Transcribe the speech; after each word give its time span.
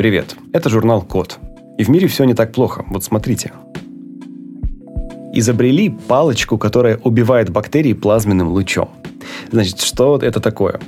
Привет, 0.00 0.34
это 0.54 0.70
журнал 0.70 1.02
Код. 1.02 1.38
И 1.76 1.84
в 1.84 1.90
мире 1.90 2.08
все 2.08 2.24
не 2.24 2.32
так 2.32 2.52
плохо. 2.52 2.86
Вот 2.88 3.04
смотрите. 3.04 3.52
Изобрели 5.34 5.90
палочку, 5.90 6.56
которая 6.56 6.96
убивает 7.04 7.50
бактерии 7.50 7.92
плазменным 7.92 8.48
лучом. 8.48 8.88
Значит, 9.52 9.78
что 9.82 10.16
это 10.16 10.40
такое? 10.40 10.80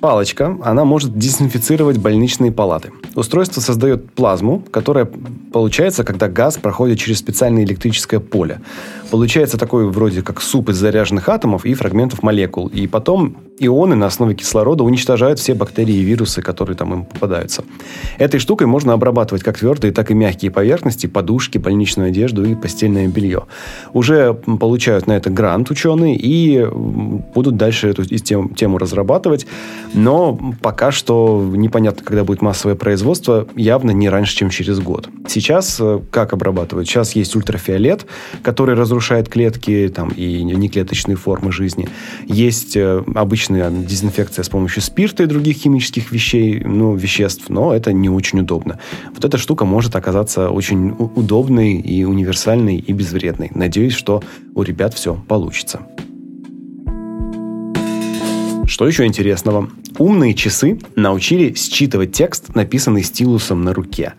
Палочка, 0.00 0.56
она 0.62 0.84
может 0.84 1.18
дезинфицировать 1.18 1.98
больничные 1.98 2.52
палаты. 2.52 2.92
Устройство 3.16 3.60
создает 3.60 4.12
плазму, 4.12 4.62
которая 4.70 5.06
получается, 5.52 6.04
когда 6.04 6.28
газ 6.28 6.56
проходит 6.56 7.00
через 7.00 7.18
специальное 7.18 7.64
электрическое 7.64 8.20
поле. 8.20 8.60
Получается 9.10 9.58
такой 9.58 9.90
вроде 9.90 10.22
как 10.22 10.40
суп 10.40 10.68
из 10.68 10.76
заряженных 10.76 11.28
атомов 11.28 11.66
и 11.66 11.74
фрагментов 11.74 12.22
молекул. 12.22 12.68
И 12.68 12.86
потом 12.86 13.36
ионы 13.60 13.94
на 13.94 14.06
основе 14.06 14.34
кислорода 14.34 14.82
уничтожают 14.82 15.38
все 15.38 15.54
бактерии 15.54 15.94
и 15.94 16.02
вирусы, 16.02 16.42
которые 16.42 16.76
там 16.76 16.94
им 16.94 17.04
попадаются. 17.04 17.64
Этой 18.18 18.40
штукой 18.40 18.66
можно 18.66 18.92
обрабатывать 18.92 19.42
как 19.42 19.58
твердые, 19.58 19.92
так 19.92 20.10
и 20.10 20.14
мягкие 20.14 20.50
поверхности, 20.50 21.06
подушки, 21.06 21.58
больничную 21.58 22.08
одежду 22.08 22.44
и 22.44 22.54
постельное 22.54 23.06
белье. 23.06 23.42
Уже 23.92 24.34
получают 24.34 25.06
на 25.06 25.12
это 25.12 25.30
грант 25.30 25.70
ученые 25.70 26.16
и 26.16 26.66
будут 27.34 27.56
дальше 27.56 27.88
эту 27.88 28.04
тему 28.04 28.78
разрабатывать. 28.78 29.46
Но 29.94 30.38
пока 30.62 30.90
что 30.90 31.46
непонятно, 31.54 32.02
когда 32.04 32.24
будет 32.24 32.42
массовое 32.42 32.74
производство, 32.74 33.46
явно 33.56 33.90
не 33.90 34.08
раньше, 34.08 34.36
чем 34.36 34.50
через 34.50 34.80
год. 34.80 35.08
Сейчас 35.28 35.78
э, 35.80 36.00
как 36.10 36.32
обрабатывают? 36.32 36.88
Сейчас 36.88 37.14
есть 37.14 37.36
ультрафиолет, 37.36 38.06
который 38.42 38.74
разрушает 38.74 39.28
клетки 39.28 39.92
там, 39.94 40.08
и 40.08 40.42
неклеточные 40.42 41.16
формы 41.16 41.52
жизни. 41.52 41.88
Есть 42.26 42.76
э, 42.76 43.02
обычная 43.50 43.70
дезинфекция 43.70 44.42
с 44.42 44.48
помощью 44.48 44.82
спирта 44.82 45.24
и 45.24 45.26
других 45.26 45.56
химических 45.56 46.12
вещей, 46.12 46.62
ну, 46.64 46.94
веществ, 46.94 47.48
но 47.48 47.74
это 47.74 47.92
не 47.92 48.08
очень 48.08 48.40
удобно. 48.40 48.78
Вот 49.14 49.24
эта 49.24 49.38
штука 49.38 49.64
может 49.64 49.96
оказаться 49.96 50.50
очень 50.50 50.90
удобной 50.90 51.74
и 51.74 52.04
универсальной 52.04 52.76
и 52.76 52.92
безвредной. 52.92 53.50
Надеюсь, 53.54 53.94
что 53.94 54.22
у 54.54 54.62
ребят 54.62 54.94
все 54.94 55.14
получится. 55.28 55.80
Что 58.66 58.86
еще 58.86 59.04
интересного? 59.04 59.68
Умные 59.98 60.34
часы 60.34 60.78
научили 60.94 61.54
считывать 61.54 62.12
текст, 62.12 62.54
написанный 62.54 63.02
стилусом 63.02 63.62
на 63.62 63.74
руке. 63.74 64.14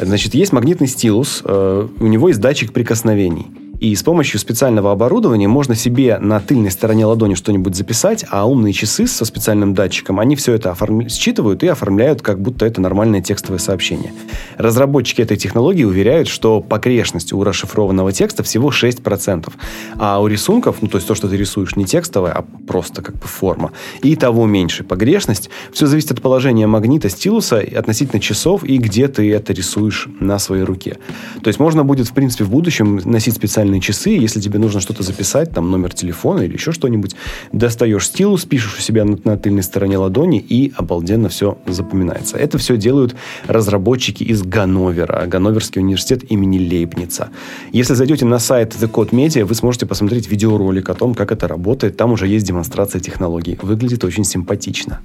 Значит, 0.00 0.34
есть 0.34 0.52
магнитный 0.52 0.88
стилус, 0.88 1.42
э, 1.44 1.88
у 2.00 2.06
него 2.06 2.28
есть 2.28 2.40
датчик 2.40 2.72
прикосновений. 2.72 3.46
И 3.82 3.96
с 3.96 4.04
помощью 4.04 4.38
специального 4.38 4.92
оборудования 4.92 5.48
можно 5.48 5.74
себе 5.74 6.16
на 6.20 6.38
тыльной 6.38 6.70
стороне 6.70 7.04
ладони 7.04 7.34
что-нибудь 7.34 7.74
записать, 7.74 8.24
а 8.30 8.46
умные 8.48 8.72
часы 8.72 9.08
со 9.08 9.24
специальным 9.24 9.74
датчиком, 9.74 10.20
они 10.20 10.36
все 10.36 10.54
это 10.54 10.70
оформ... 10.70 11.08
считывают 11.08 11.64
и 11.64 11.66
оформляют, 11.66 12.22
как 12.22 12.40
будто 12.40 12.64
это 12.64 12.80
нормальное 12.80 13.20
текстовое 13.20 13.58
сообщение. 13.58 14.12
Разработчики 14.56 15.20
этой 15.20 15.36
технологии 15.36 15.82
уверяют, 15.82 16.28
что 16.28 16.60
погрешность 16.60 17.32
у 17.32 17.42
расшифрованного 17.42 18.12
текста 18.12 18.44
всего 18.44 18.70
6%, 18.70 19.52
а 19.98 20.22
у 20.22 20.28
рисунков, 20.28 20.76
ну 20.80 20.86
то 20.86 20.98
есть 20.98 21.08
то, 21.08 21.16
что 21.16 21.26
ты 21.26 21.36
рисуешь 21.36 21.74
не 21.74 21.84
текстовое, 21.84 22.30
а 22.30 22.44
просто 22.68 23.02
как 23.02 23.16
бы 23.16 23.26
форма, 23.26 23.72
и 24.00 24.14
того 24.14 24.46
меньше 24.46 24.84
погрешность. 24.84 25.50
Все 25.72 25.86
зависит 25.86 26.12
от 26.12 26.22
положения 26.22 26.68
магнита 26.68 27.08
стилуса 27.08 27.58
относительно 27.58 28.20
часов 28.20 28.62
и 28.62 28.76
где 28.76 29.08
ты 29.08 29.28
это 29.32 29.52
рисуешь 29.52 30.06
на 30.20 30.38
своей 30.38 30.62
руке. 30.62 30.98
То 31.42 31.48
есть 31.48 31.58
можно 31.58 31.82
будет, 31.82 32.06
в 32.06 32.12
принципе, 32.12 32.44
в 32.44 32.50
будущем 32.50 33.00
носить 33.04 33.34
специальные 33.34 33.71
специальные 33.72 33.80
часы, 33.80 34.10
если 34.10 34.40
тебе 34.40 34.58
нужно 34.58 34.80
что-то 34.80 35.02
записать, 35.02 35.52
там 35.52 35.70
номер 35.70 35.94
телефона 35.94 36.42
или 36.42 36.54
еще 36.54 36.72
что-нибудь, 36.72 37.16
достаешь 37.52 38.06
стилус, 38.06 38.44
пишешь 38.44 38.78
у 38.78 38.82
себя 38.82 39.04
на, 39.04 39.18
на 39.24 39.36
тыльной 39.36 39.62
стороне 39.62 39.98
ладони 39.98 40.38
и 40.38 40.72
обалденно 40.76 41.28
все 41.28 41.56
запоминается. 41.66 42.36
Это 42.36 42.58
все 42.58 42.76
делают 42.76 43.14
разработчики 43.48 44.24
из 44.24 44.42
Ганновера, 44.42 45.24
Ганноверский 45.26 45.80
университет 45.80 46.30
имени 46.30 46.58
Лейбница. 46.58 47.28
Если 47.72 47.94
зайдете 47.94 48.26
на 48.26 48.38
сайт 48.38 48.74
The 48.74 48.90
Code 48.90 49.10
Media, 49.10 49.44
вы 49.44 49.54
сможете 49.54 49.86
посмотреть 49.86 50.30
видеоролик 50.30 50.90
о 50.90 50.94
том, 50.94 51.14
как 51.14 51.32
это 51.32 51.48
работает. 51.48 51.96
Там 51.96 52.12
уже 52.12 52.26
есть 52.26 52.46
демонстрация 52.46 53.00
технологий. 53.00 53.58
Выглядит 53.62 54.04
очень 54.04 54.24
симпатично. 54.24 55.00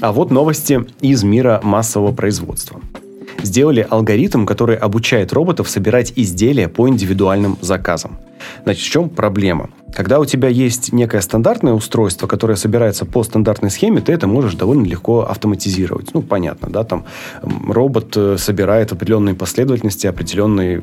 А 0.00 0.12
вот 0.12 0.30
новости 0.30 0.84
из 1.00 1.24
мира 1.24 1.60
массового 1.62 2.12
производства 2.12 2.80
сделали 3.42 3.86
алгоритм, 3.88 4.46
который 4.46 4.76
обучает 4.76 5.32
роботов 5.32 5.68
собирать 5.68 6.12
изделия 6.16 6.68
по 6.68 6.88
индивидуальным 6.88 7.58
заказам. 7.60 8.18
Значит, 8.64 8.84
в 8.84 8.90
чем 8.90 9.08
проблема? 9.08 9.70
Когда 9.94 10.20
у 10.20 10.24
тебя 10.24 10.48
есть 10.48 10.92
некое 10.92 11.20
стандартное 11.20 11.72
устройство, 11.72 12.26
которое 12.26 12.56
собирается 12.56 13.04
по 13.04 13.24
стандартной 13.24 13.70
схеме, 13.70 14.00
ты 14.00 14.12
это 14.12 14.26
можешь 14.26 14.54
довольно 14.54 14.84
легко 14.84 15.22
автоматизировать. 15.22 16.14
Ну, 16.14 16.22
понятно, 16.22 16.68
да, 16.70 16.84
там 16.84 17.04
робот 17.42 18.16
э, 18.16 18.36
собирает 18.38 18.90
в 18.90 18.92
определенной 18.92 19.34
последовательности 19.34 20.06
определенные 20.06 20.82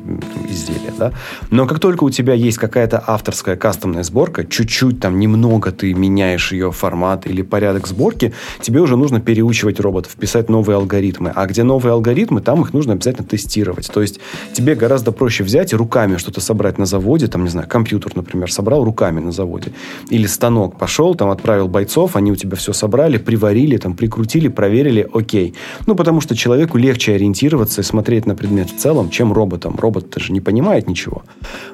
изделия, 0.50 0.92
да. 0.98 1.12
Но 1.50 1.66
как 1.66 1.78
только 1.78 2.04
у 2.04 2.10
тебя 2.10 2.34
есть 2.34 2.58
какая-то 2.58 3.02
авторская 3.06 3.56
кастомная 3.56 4.02
сборка, 4.02 4.44
чуть-чуть 4.44 5.00
там 5.00 5.18
немного 5.18 5.70
ты 5.70 5.94
меняешь 5.94 6.52
ее 6.52 6.72
формат 6.72 7.26
или 7.26 7.42
порядок 7.42 7.86
сборки, 7.86 8.34
тебе 8.60 8.80
уже 8.80 8.96
нужно 8.96 9.20
переучивать 9.20 9.80
роботов, 9.80 10.14
писать 10.16 10.50
новые 10.50 10.76
алгоритмы. 10.76 11.32
А 11.34 11.46
где 11.46 11.62
новые 11.62 11.92
алгоритмы, 11.92 12.40
там 12.40 12.62
их 12.62 12.72
нужно 12.72 12.94
обязательно 12.94 13.26
тестировать. 13.26 13.88
То 13.92 14.02
есть 14.02 14.20
тебе 14.52 14.74
гораздо 14.74 15.12
проще 15.12 15.44
взять 15.44 15.72
и 15.72 15.76
руками 15.76 16.16
что-то 16.16 16.40
собрать 16.40 16.78
на 16.78 16.86
заводе, 16.86 17.28
там, 17.28 17.44
не 17.44 17.50
знаю, 17.50 17.68
компьютер, 17.68 18.12
например, 18.14 18.52
собрал 18.52 18.84
руками 18.84 18.95
на 18.96 19.32
заводе. 19.32 19.72
Или 20.10 20.26
станок 20.26 20.78
пошел, 20.78 21.14
там 21.14 21.30
отправил 21.30 21.68
бойцов, 21.68 22.16
они 22.16 22.32
у 22.32 22.36
тебя 22.36 22.56
все 22.56 22.72
собрали, 22.72 23.18
приварили, 23.18 23.76
там 23.76 23.94
прикрутили, 23.94 24.48
проверили, 24.48 25.08
окей. 25.12 25.54
Ну, 25.86 25.94
потому 25.94 26.20
что 26.20 26.34
человеку 26.34 26.78
легче 26.78 27.14
ориентироваться 27.14 27.80
и 27.80 27.84
смотреть 27.84 28.26
на 28.26 28.34
предмет 28.34 28.70
в 28.70 28.76
целом, 28.76 29.10
чем 29.10 29.32
роботам. 29.32 29.76
Робот 29.78 30.14
же 30.16 30.32
не 30.32 30.40
понимает 30.40 30.88
ничего. 30.88 31.22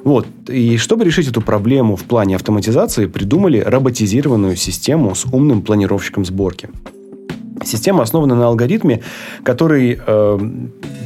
Вот. 0.04 0.26
И 0.48 0.76
чтобы 0.76 1.04
решить 1.04 1.28
эту 1.28 1.40
проблему 1.40 1.96
в 1.96 2.04
плане 2.04 2.36
автоматизации, 2.36 3.06
придумали 3.06 3.58
роботизированную 3.58 4.56
систему 4.56 5.14
с 5.14 5.24
умным 5.24 5.62
планировщиком 5.62 6.24
сборки. 6.24 6.68
Система 7.64 8.02
основана 8.02 8.34
на 8.34 8.46
алгоритме, 8.46 9.02
который 9.44 10.00
э, 10.04 10.38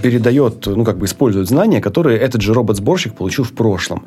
передает, 0.02 0.66
ну, 0.66 0.84
как 0.84 0.98
бы 0.98 1.06
использует 1.06 1.48
знания, 1.48 1.80
которые 1.80 2.18
этот 2.18 2.40
же 2.40 2.54
робот-сборщик 2.54 3.14
получил 3.14 3.44
в 3.44 3.52
прошлом. 3.52 4.04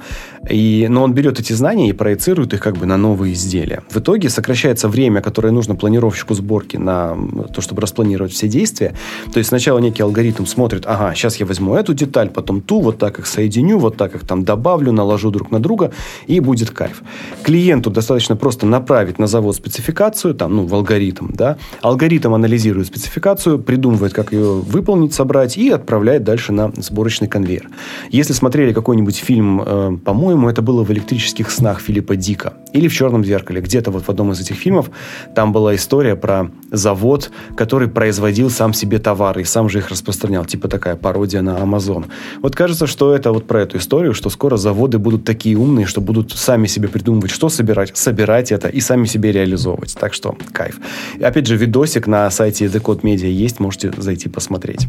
И, 0.49 0.87
но 0.89 1.03
он 1.03 1.13
берет 1.13 1.39
эти 1.39 1.53
знания 1.53 1.89
и 1.89 1.93
проецирует 1.93 2.53
их 2.53 2.61
как 2.61 2.77
бы 2.77 2.85
на 2.85 2.97
новые 2.97 3.33
изделия. 3.33 3.83
В 3.89 3.97
итоге 3.97 4.29
сокращается 4.29 4.87
время, 4.87 5.21
которое 5.21 5.51
нужно 5.51 5.75
планировщику 5.75 6.33
сборки 6.33 6.77
на 6.77 7.17
то, 7.53 7.61
чтобы 7.61 7.81
распланировать 7.81 8.31
все 8.31 8.47
действия. 8.47 8.93
То 9.33 9.39
есть 9.39 9.49
сначала 9.49 9.79
некий 9.79 10.03
алгоритм 10.03 10.45
смотрит, 10.45 10.85
ага, 10.85 11.13
сейчас 11.15 11.37
я 11.37 11.45
возьму 11.45 11.75
эту 11.75 11.93
деталь, 11.93 12.29
потом 12.29 12.61
ту, 12.61 12.81
вот 12.81 12.97
так 12.97 13.19
их 13.19 13.27
соединю, 13.27 13.77
вот 13.77 13.97
так 13.97 14.15
их 14.15 14.25
там 14.25 14.43
добавлю, 14.43 14.91
наложу 14.91 15.31
друг 15.31 15.51
на 15.51 15.59
друга, 15.59 15.91
и 16.27 16.39
будет 16.39 16.71
кайф. 16.71 17.03
Клиенту 17.43 17.89
достаточно 17.89 18.35
просто 18.35 18.65
направить 18.65 19.19
на 19.19 19.27
завод 19.27 19.55
спецификацию, 19.55 20.33
там, 20.33 20.55
ну, 20.55 20.65
в 20.65 20.73
алгоритм, 20.73 21.27
да. 21.33 21.57
Алгоритм 21.81 22.33
анализирует 22.39 22.87
спецификацию, 22.87 23.59
придумывает, 23.59 24.13
как 24.13 24.33
ее 24.33 24.53
выполнить, 24.53 25.13
собрать, 25.13 25.57
и 25.57 25.69
отправляет 25.69 26.23
дальше 26.23 26.51
на 26.51 26.71
сборочный 26.77 27.27
конвейер. 27.27 27.69
Если 28.09 28.33
смотрели 28.33 28.73
какой-нибудь 28.73 29.17
фильм, 29.17 29.61
э, 29.65 29.97
по-моему, 30.03 30.49
это 30.49 30.61
было 30.61 30.83
в 30.83 30.91
«Электрических 30.91 31.51
снах» 31.51 31.79
Филиппа 31.81 32.15
Дика 32.15 32.53
или 32.73 32.87
в 32.87 32.93
«Черном 32.93 33.23
зеркале», 33.23 33.61
где-то 33.61 33.91
вот 33.91 34.03
в 34.03 34.09
одном 34.09 34.31
из 34.31 34.39
этих 34.39 34.55
фильмов, 34.55 34.89
там 35.35 35.51
была 35.51 35.75
история 35.75 36.15
про 36.15 36.49
завод, 36.71 37.31
который 37.55 37.87
производил 37.87 38.49
сам 38.49 38.73
себе 38.73 38.99
товары 38.99 39.41
и 39.41 39.45
сам 39.45 39.69
же 39.69 39.79
их 39.79 39.89
распространял. 39.89 40.45
Типа 40.45 40.67
такая 40.67 40.95
пародия 40.95 41.41
на 41.41 41.57
Amazon. 41.57 42.05
Вот 42.41 42.55
кажется, 42.55 42.87
что 42.87 43.13
это 43.15 43.31
вот 43.31 43.47
про 43.47 43.61
эту 43.61 43.77
историю, 43.77 44.13
что 44.13 44.29
скоро 44.29 44.57
заводы 44.57 44.97
будут 44.97 45.23
такие 45.25 45.57
умные, 45.57 45.85
что 45.85 46.01
будут 46.01 46.31
сами 46.31 46.67
себе 46.67 46.87
придумывать, 46.87 47.31
что 47.31 47.49
собирать, 47.49 47.97
собирать 47.97 48.51
это 48.51 48.67
и 48.67 48.79
сами 48.79 49.05
себе 49.05 49.31
реализовывать. 49.31 49.95
Так 49.99 50.13
что 50.13 50.37
кайф. 50.53 50.79
И 51.17 51.23
опять 51.23 51.47
же, 51.47 51.57
видосик 51.57 52.07
на 52.07 52.28
сайте 52.29 52.65
The 52.65 52.81
Code 52.81 53.01
Media 53.01 53.29
есть, 53.29 53.59
можете 53.59 53.91
зайти 53.97 54.29
посмотреть. 54.29 54.87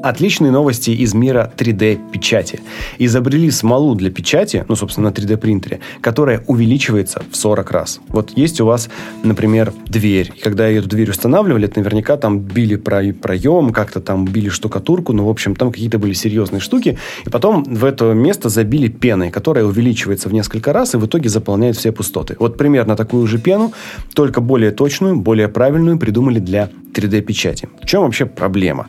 Отличные 0.00 0.52
новости 0.52 0.90
из 0.90 1.12
мира 1.12 1.52
3D-печати. 1.56 2.60
Изобрели 2.98 3.50
смолу 3.50 3.96
для 3.96 4.10
печати, 4.10 4.64
ну, 4.68 4.76
собственно, 4.76 5.10
на 5.10 5.12
3D-принтере, 5.12 5.80
которая 6.00 6.44
увеличивается 6.46 7.24
в 7.32 7.36
40 7.36 7.70
раз. 7.72 8.00
Вот 8.08 8.30
есть 8.36 8.60
у 8.60 8.66
вас, 8.66 8.90
например, 9.24 9.72
дверь. 9.86 10.32
И 10.36 10.40
когда 10.40 10.68
эту 10.68 10.88
дверь 10.88 11.10
устанавливали, 11.10 11.66
это 11.66 11.80
наверняка 11.80 12.16
там 12.16 12.38
били 12.38 12.76
про 12.76 13.02
проем, 13.12 13.72
как-то 13.72 14.00
там 14.00 14.24
били 14.24 14.50
штукатурку, 14.50 15.12
ну, 15.12 15.24
в 15.24 15.28
общем, 15.28 15.56
там 15.56 15.72
какие-то 15.72 15.98
были 15.98 16.12
серьезные 16.12 16.60
штуки. 16.60 16.96
И 17.26 17.28
потом 17.30 17.64
в 17.64 17.84
это 17.84 18.12
место 18.12 18.50
забили 18.50 18.86
пеной, 18.86 19.30
которая 19.30 19.64
увеличивается 19.64 20.28
в 20.28 20.32
несколько 20.32 20.72
раз 20.72 20.94
и 20.94 20.98
в 20.98 21.06
итоге 21.06 21.28
заполняет 21.28 21.76
все 21.76 21.90
пустоты. 21.90 22.36
Вот 22.38 22.56
примерно 22.56 22.94
такую 22.94 23.26
же 23.26 23.38
пену, 23.38 23.72
только 24.14 24.40
более 24.40 24.70
точную, 24.70 25.16
более 25.16 25.48
правильную 25.48 25.98
придумали 25.98 26.38
для 26.38 26.70
3D-печати. 26.94 27.68
В 27.82 27.86
чем 27.86 28.02
вообще 28.02 28.26
проблема? 28.26 28.86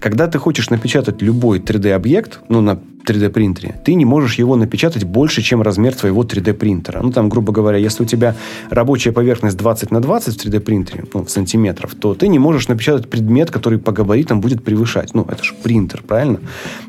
Когда 0.00 0.26
ты 0.26 0.38
хочешь 0.38 0.49
напечатать 0.70 1.22
любой 1.22 1.58
3D-объект, 1.58 2.40
ну, 2.48 2.60
на 2.60 2.78
3D-принтере, 3.06 3.80
ты 3.84 3.94
не 3.94 4.04
можешь 4.04 4.34
его 4.34 4.56
напечатать 4.56 5.04
больше, 5.04 5.42
чем 5.42 5.62
размер 5.62 5.94
твоего 5.94 6.22
3D-принтера. 6.22 7.00
Ну, 7.02 7.12
там, 7.12 7.28
грубо 7.28 7.52
говоря, 7.52 7.78
если 7.78 8.02
у 8.02 8.06
тебя 8.06 8.34
рабочая 8.70 9.12
поверхность 9.12 9.56
20 9.56 9.90
на 9.90 10.00
20 10.00 10.34
в 10.34 10.46
3D-принтере, 10.46 11.04
ну, 11.14 11.24
в 11.24 11.30
сантиметров, 11.30 11.94
то 11.94 12.14
ты 12.14 12.28
не 12.28 12.38
можешь 12.38 12.68
напечатать 12.68 13.08
предмет, 13.08 13.50
который 13.50 13.78
по 13.78 13.92
габаритам 13.92 14.40
будет 14.40 14.62
превышать. 14.62 15.14
Ну, 15.14 15.26
это 15.28 15.42
же 15.42 15.54
принтер, 15.62 16.02
правильно? 16.06 16.40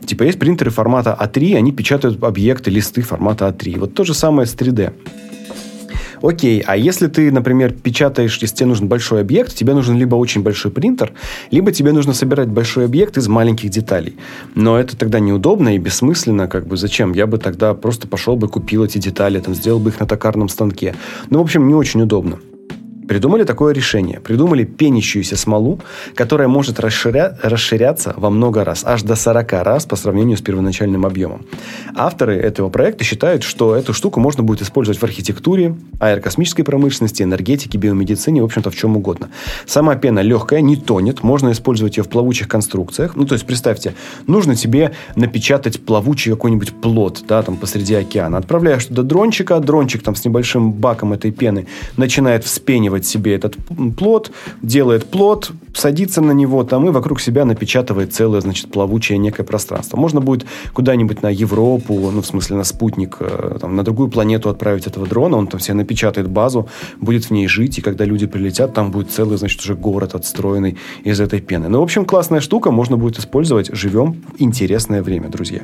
Типа 0.06 0.24
есть 0.24 0.40
принтеры 0.40 0.72
формата 0.72 1.18
А3, 1.20 1.56
они 1.56 1.72
печатают 1.72 2.22
объекты, 2.24 2.70
листы 2.72 3.02
формата 3.02 3.48
А3. 3.48 3.80
Вот 3.80 3.94
то 3.94 4.04
же 4.04 4.14
самое 4.14 4.48
с 4.48 4.56
3D. 4.56 4.94
Окей, 6.22 6.64
а 6.66 6.78
если 6.78 7.08
ты, 7.08 7.32
например, 7.32 7.74
печатаешь, 7.74 8.38
если 8.38 8.56
тебе 8.56 8.68
нужен 8.68 8.88
большой 8.88 9.22
объект, 9.22 9.56
тебе 9.56 9.74
нужен 9.74 9.98
либо 9.98 10.16
очень 10.16 10.44
большой 10.44 10.72
принтер, 10.72 11.14
либо 11.50 11.72
тебе 11.72 11.92
нужно 11.92 12.14
собирать 12.14 12.50
большой 12.50 12.86
объект 12.86 13.18
из 13.18 13.28
маленьких 13.28 13.70
деталей. 13.70 14.16
Но 14.56 14.78
это 14.78 14.96
тогда 14.96 15.20
неудобно 15.20 15.76
и 15.76 15.80
бессмысленно, 15.80 16.48
как 16.48 16.68
бы 16.68 16.78
зачем? 16.78 17.14
Я 17.14 17.28
бы 17.28 17.38
тогда 17.38 17.74
просто 17.74 18.08
пошел 18.08 18.36
бы, 18.36 18.48
купил 18.48 18.84
эти 18.84 18.98
детали, 18.98 19.40
там, 19.40 19.56
сделал 19.56 19.80
бы 19.80 19.90
их 19.90 20.00
на 20.00 20.06
токарном 20.06 20.50
станке. 20.50 20.96
Ну, 21.30 21.40
в 21.40 21.42
общем, 21.42 21.68
не 21.68 21.74
очень 21.74 22.02
удобно. 22.02 22.40
Придумали 23.08 23.44
такое 23.44 23.74
решение. 23.74 24.20
Придумали 24.20 24.64
пенящуюся 24.64 25.36
смолу, 25.36 25.80
которая 26.16 26.48
может 26.48 26.80
расширя... 26.80 27.38
расширяться 27.42 28.14
во 28.16 28.30
много 28.30 28.64
раз, 28.64 28.84
аж 28.86 29.04
до 29.04 29.16
40 29.16 29.52
раз 29.64 29.86
по 29.86 29.96
сравнению 29.96 30.38
с 30.38 30.42
первоначальным 30.42 31.06
объемом. 31.06 31.46
Авторы 31.96 32.38
этого 32.38 32.70
проекта 32.70 33.04
считают, 33.04 33.44
что 33.44 33.76
эту 33.76 33.94
штуку 33.94 34.20
можно 34.20 34.44
будет 34.44 34.62
использовать 34.62 35.00
в 35.00 35.04
архитектуре, 35.04 35.76
аэрокосмической 36.00 36.64
промышленности, 36.64 37.24
энергетике, 37.24 37.78
биомедицине, 37.78 38.42
в 38.42 38.46
общем-то, 38.46 38.70
в 38.70 38.76
чем 38.76 38.96
угодно. 38.96 39.30
Сама 39.66 39.96
пена 39.96 40.20
легкая, 40.20 40.62
не 40.62 40.76
тонет, 40.76 41.24
можно 41.24 41.52
использовать 41.52 41.98
ее 41.98 42.04
в 42.04 42.10
плавучих 42.10 42.48
конструкциях. 42.48 43.16
Ну, 43.16 43.26
то 43.26 43.34
есть, 43.34 43.46
представьте, 43.46 43.94
нужно 44.28 44.56
тебе 44.56 44.92
напечатать 45.16 45.82
плавучий 45.82 46.32
какой-нибудь 46.32 46.74
плод, 46.82 47.24
да, 47.28 47.42
там 47.42 47.58
посреди 47.58 47.96
океана. 47.96 48.38
Отправляешь 48.38 48.86
туда 48.86 49.04
дрончика, 49.04 49.60
дрончик 49.60 50.04
там 50.04 50.16
с 50.16 50.24
небольшим 50.24 50.72
баком 50.72 51.14
этой 51.14 51.32
пены 51.32 51.68
начинает 51.98 52.46
вспенивать 52.46 52.91
делает 52.92 53.06
себе 53.06 53.36
этот 53.36 53.58
плод, 53.98 54.32
делает 54.62 55.06
плод, 55.06 55.52
садится 55.74 56.22
на 56.22 56.34
него 56.34 56.64
там 56.64 56.88
и 56.88 56.92
вокруг 56.92 57.22
себя 57.22 57.46
напечатывает 57.46 58.14
целое, 58.14 58.42
значит, 58.42 58.72
плавучее 58.72 59.18
некое 59.18 59.44
пространство. 59.44 59.98
Можно 59.98 60.20
будет 60.20 60.46
куда-нибудь 60.74 61.24
на 61.24 61.30
Европу, 61.30 62.12
ну, 62.14 62.22
в 62.22 62.26
смысле, 62.26 62.58
на 62.58 62.64
спутник, 62.64 63.18
э, 63.20 63.58
там, 63.62 63.76
на 63.76 63.84
другую 63.84 64.10
планету 64.10 64.50
отправить 64.50 64.88
этого 64.88 65.08
дрона, 65.08 65.38
он 65.38 65.48
там 65.48 65.60
себе 65.60 65.76
напечатает 65.76 66.28
базу, 66.28 66.68
будет 67.00 67.30
в 67.30 67.32
ней 67.32 67.48
жить, 67.48 67.78
и 67.78 67.82
когда 67.82 68.06
люди 68.06 68.28
прилетят, 68.28 68.74
там 68.74 68.92
будет 68.92 69.12
целый, 69.12 69.38
значит, 69.38 69.62
уже 69.62 69.76
город 69.76 70.16
отстроенный 70.16 70.76
из 71.06 71.20
этой 71.20 71.40
пены. 71.40 71.70
Ну, 71.70 71.80
в 71.80 71.84
общем, 71.84 72.06
классная 72.06 72.42
штука, 72.42 72.72
можно 72.72 72.98
будет 72.98 73.20
использовать. 73.20 73.70
Живем 73.74 74.16
интересное 74.40 75.02
время, 75.02 75.30
друзья. 75.30 75.62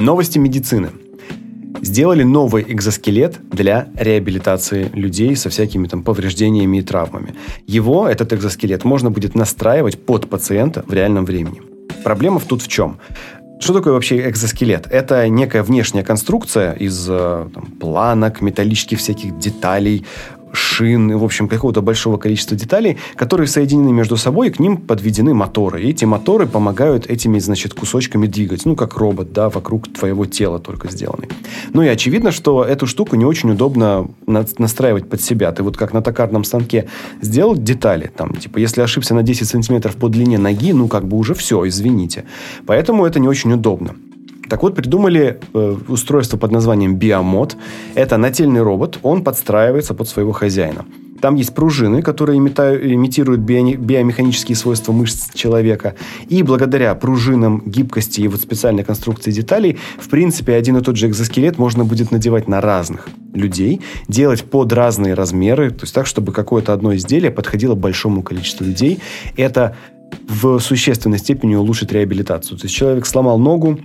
Новости 0.00 0.38
медицины 0.38 0.90
сделали 1.84 2.22
новый 2.22 2.64
экзоскелет 2.68 3.38
для 3.50 3.88
реабилитации 3.96 4.90
людей 4.94 5.36
со 5.36 5.50
всякими 5.50 5.86
там 5.86 6.02
повреждениями 6.02 6.78
и 6.78 6.82
травмами. 6.82 7.34
Его, 7.66 8.08
этот 8.08 8.32
экзоскелет, 8.32 8.84
можно 8.84 9.10
будет 9.10 9.34
настраивать 9.34 10.04
под 10.04 10.28
пациента 10.28 10.84
в 10.86 10.92
реальном 10.92 11.24
времени. 11.24 11.62
Проблема 12.02 12.40
тут 12.40 12.62
в 12.62 12.68
чем? 12.68 12.98
Что 13.60 13.72
такое 13.72 13.92
вообще 13.92 14.28
экзоскелет? 14.28 14.86
Это 14.90 15.28
некая 15.28 15.62
внешняя 15.62 16.02
конструкция 16.02 16.72
из 16.72 17.06
э, 17.08 17.48
там, 17.54 17.66
планок, 17.80 18.40
металлических 18.40 18.98
всяких 18.98 19.38
деталей, 19.38 20.04
шин, 20.54 21.16
в 21.16 21.24
общем, 21.24 21.48
какого-то 21.48 21.82
большого 21.82 22.16
количества 22.16 22.56
деталей, 22.56 22.98
которые 23.16 23.46
соединены 23.46 23.92
между 23.92 24.16
собой, 24.16 24.48
и 24.48 24.50
к 24.50 24.58
ним 24.58 24.76
подведены 24.76 25.34
моторы. 25.34 25.82
И 25.82 25.90
эти 25.90 26.04
моторы 26.04 26.46
помогают 26.46 27.06
этими, 27.06 27.38
значит, 27.38 27.74
кусочками 27.74 28.26
двигать. 28.26 28.64
Ну, 28.64 28.76
как 28.76 28.96
робот, 28.96 29.32
да, 29.32 29.48
вокруг 29.50 29.92
твоего 29.92 30.26
тела 30.26 30.58
только 30.58 30.90
сделанный. 30.90 31.28
Ну 31.72 31.82
и 31.82 31.88
очевидно, 31.88 32.32
что 32.32 32.64
эту 32.64 32.86
штуку 32.86 33.16
не 33.16 33.24
очень 33.24 33.50
удобно 33.50 34.08
настраивать 34.26 35.08
под 35.08 35.20
себя. 35.20 35.52
Ты 35.52 35.62
вот 35.62 35.76
как 35.76 35.92
на 35.92 36.02
токарном 36.02 36.44
станке 36.44 36.88
сделал 37.20 37.56
детали, 37.56 38.10
там, 38.16 38.34
типа, 38.34 38.58
если 38.58 38.80
ошибся 38.80 39.14
на 39.14 39.22
10 39.22 39.48
сантиметров 39.48 39.96
по 39.96 40.08
длине 40.08 40.38
ноги, 40.38 40.72
ну, 40.72 40.88
как 40.88 41.06
бы 41.06 41.16
уже 41.16 41.34
все, 41.34 41.66
извините. 41.66 42.24
Поэтому 42.66 43.04
это 43.04 43.20
не 43.20 43.28
очень 43.28 43.52
удобно. 43.52 43.94
Так 44.48 44.62
вот, 44.62 44.74
придумали 44.74 45.40
э, 45.52 45.76
устройство 45.88 46.36
под 46.36 46.52
названием 46.52 46.96
Биомод. 46.96 47.56
Это 47.94 48.16
нательный 48.16 48.62
робот, 48.62 48.98
он 49.02 49.24
подстраивается 49.24 49.94
под 49.94 50.08
своего 50.08 50.32
хозяина. 50.32 50.84
Там 51.24 51.36
есть 51.36 51.54
пружины, 51.54 52.02
которые 52.02 52.38
имитируют 52.38 53.40
биомеханические 53.40 54.56
свойства 54.56 54.92
мышц 54.92 55.32
человека. 55.32 55.94
И 56.28 56.42
благодаря 56.42 56.94
пружинам, 56.94 57.62
гибкости 57.64 58.20
и 58.20 58.28
вот 58.28 58.42
специальной 58.42 58.84
конструкции 58.84 59.30
деталей, 59.30 59.78
в 59.98 60.10
принципе, 60.10 60.52
один 60.54 60.76
и 60.76 60.82
тот 60.82 60.96
же 60.96 61.06
экзоскелет 61.06 61.56
можно 61.56 61.86
будет 61.86 62.10
надевать 62.10 62.46
на 62.46 62.60
разных 62.60 63.08
людей, 63.32 63.80
делать 64.06 64.44
под 64.44 64.70
разные 64.74 65.14
размеры, 65.14 65.70
то 65.70 65.84
есть 65.84 65.94
так, 65.94 66.06
чтобы 66.06 66.30
какое-то 66.32 66.74
одно 66.74 66.94
изделие 66.94 67.30
подходило 67.30 67.74
большому 67.74 68.22
количеству 68.22 68.66
людей. 68.66 68.98
Это 69.38 69.76
в 70.28 70.58
существенной 70.58 71.18
степени 71.18 71.54
улучшит 71.54 71.90
реабилитацию. 71.90 72.58
То 72.58 72.66
есть 72.66 72.74
человек 72.74 73.06
сломал 73.06 73.38
ногу, 73.38 73.78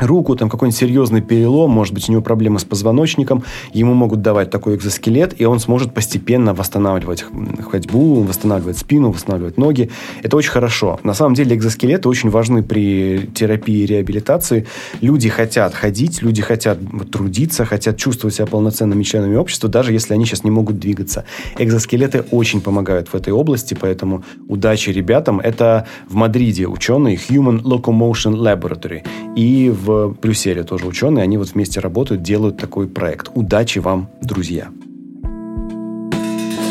руку, 0.00 0.36
там 0.36 0.48
какой-нибудь 0.48 0.78
серьезный 0.78 1.20
перелом, 1.20 1.70
может 1.70 1.94
быть, 1.94 2.08
у 2.08 2.12
него 2.12 2.22
проблемы 2.22 2.58
с 2.58 2.64
позвоночником, 2.64 3.44
ему 3.72 3.94
могут 3.94 4.22
давать 4.22 4.50
такой 4.50 4.76
экзоскелет, 4.76 5.40
и 5.40 5.44
он 5.44 5.60
сможет 5.60 5.94
постепенно 5.94 6.54
восстанавливать 6.54 7.24
ходьбу, 7.70 8.22
восстанавливать 8.22 8.78
спину, 8.78 9.10
восстанавливать 9.10 9.58
ноги. 9.58 9.90
Это 10.22 10.36
очень 10.36 10.50
хорошо. 10.50 10.98
На 11.02 11.14
самом 11.14 11.34
деле 11.34 11.56
экзоскелеты 11.56 12.08
очень 12.08 12.30
важны 12.30 12.62
при 12.62 13.30
терапии 13.34 13.82
и 13.82 13.86
реабилитации. 13.86 14.66
Люди 15.00 15.28
хотят 15.28 15.74
ходить, 15.74 16.22
люди 16.22 16.42
хотят 16.42 16.78
трудиться, 17.10 17.64
хотят 17.64 17.96
чувствовать 17.96 18.34
себя 18.34 18.46
полноценными 18.46 19.02
членами 19.02 19.36
общества, 19.36 19.68
даже 19.68 19.92
если 19.92 20.14
они 20.14 20.24
сейчас 20.24 20.44
не 20.44 20.50
могут 20.50 20.78
двигаться. 20.78 21.24
Экзоскелеты 21.58 22.24
очень 22.30 22.60
помогают 22.60 23.08
в 23.08 23.14
этой 23.14 23.32
области, 23.32 23.74
поэтому 23.74 24.24
удачи 24.48 24.90
ребятам. 24.90 25.40
Это 25.40 25.86
в 26.08 26.14
Мадриде 26.14 26.66
ученые 26.66 27.16
Human 27.16 27.62
Locomotion 27.62 28.34
Laboratory. 28.34 29.02
И 29.36 29.68
в 29.70 30.16
Брюсселе 30.20 30.62
тоже 30.62 30.86
ученые, 30.86 31.24
они 31.24 31.38
вот 31.38 31.52
вместе 31.52 31.80
работают, 31.80 32.22
делают 32.22 32.56
такой 32.56 32.86
проект. 32.86 33.30
Удачи 33.34 33.80
вам, 33.80 34.08
друзья! 34.22 34.68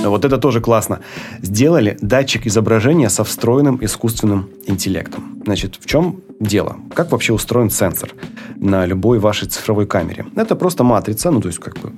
Вот 0.04 0.25
это 0.25 0.38
тоже 0.38 0.60
классно. 0.60 1.00
Сделали 1.42 1.98
датчик 2.01 2.45
изображения 2.48 3.10
со 3.10 3.24
встроенным 3.24 3.83
искусственным 3.83 4.50
интеллектом. 4.65 5.42
Значит, 5.45 5.77
в 5.80 5.86
чем 5.86 6.21
дело? 6.44 6.78
Как 6.94 7.12
вообще 7.12 7.34
устроен 7.34 7.69
сенсор 7.69 8.12
на 8.56 8.86
любой 8.86 9.19
вашей 9.19 9.48
цифровой 9.48 9.86
камере? 9.86 10.25
Это 10.36 10.56
просто 10.56 10.84
матрица, 10.84 11.31
ну, 11.31 11.42
то 11.42 11.48
есть 11.48 11.60
как 11.60 11.78
бы 11.80 11.92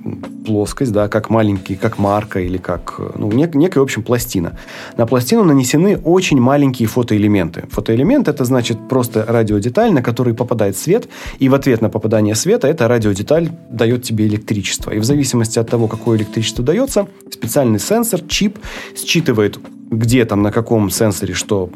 плоскость, 0.44 0.92
да, 0.92 1.08
как 1.08 1.30
маленький, 1.30 1.74
как 1.74 1.98
марка 1.98 2.40
или 2.40 2.58
как, 2.58 3.00
ну, 3.16 3.30
нек, 3.32 3.54
некая, 3.54 3.80
в 3.80 3.82
общем, 3.82 4.02
пластина. 4.02 4.58
На 4.96 5.06
пластину 5.06 5.44
нанесены 5.44 5.98
очень 5.98 6.40
маленькие 6.40 6.88
фотоэлементы. 6.88 7.64
Фотоэлемент– 7.70 8.28
это, 8.28 8.44
значит, 8.44 8.88
просто 8.88 9.24
радиодеталь, 9.26 9.92
на 9.92 10.02
который 10.02 10.34
попадает 10.34 10.76
свет, 10.76 11.08
и 11.38 11.48
в 11.48 11.54
ответ 11.54 11.82
на 11.82 11.88
попадание 11.88 12.34
света 12.34 12.68
эта 12.68 12.88
радиодеталь 12.88 13.50
дает 13.70 14.04
тебе 14.04 14.26
электричество. 14.26 14.92
И 14.92 14.98
в 14.98 15.04
зависимости 15.04 15.58
от 15.58 15.68
того, 15.68 15.88
какое 15.88 16.18
электричество 16.18 16.64
дается, 16.64 17.06
специальный 17.30 17.80
сенсор, 17.80 18.20
чип 18.28 18.58
считывает 18.96 19.58
где 19.90 20.24
там, 20.24 20.42
на 20.42 20.52
каком 20.52 20.90
сенсоре 20.90 21.34
что, 21.34 21.70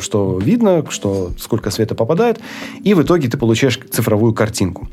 что 0.00 0.38
видно, 0.38 0.84
что, 0.88 1.30
сколько 1.38 1.70
света 1.70 1.94
попадает, 1.94 2.40
и 2.82 2.94
в 2.94 3.02
итоге 3.02 3.28
ты 3.28 3.36
получаешь 3.36 3.78
цифровую 3.90 4.34
картинку. 4.34 4.88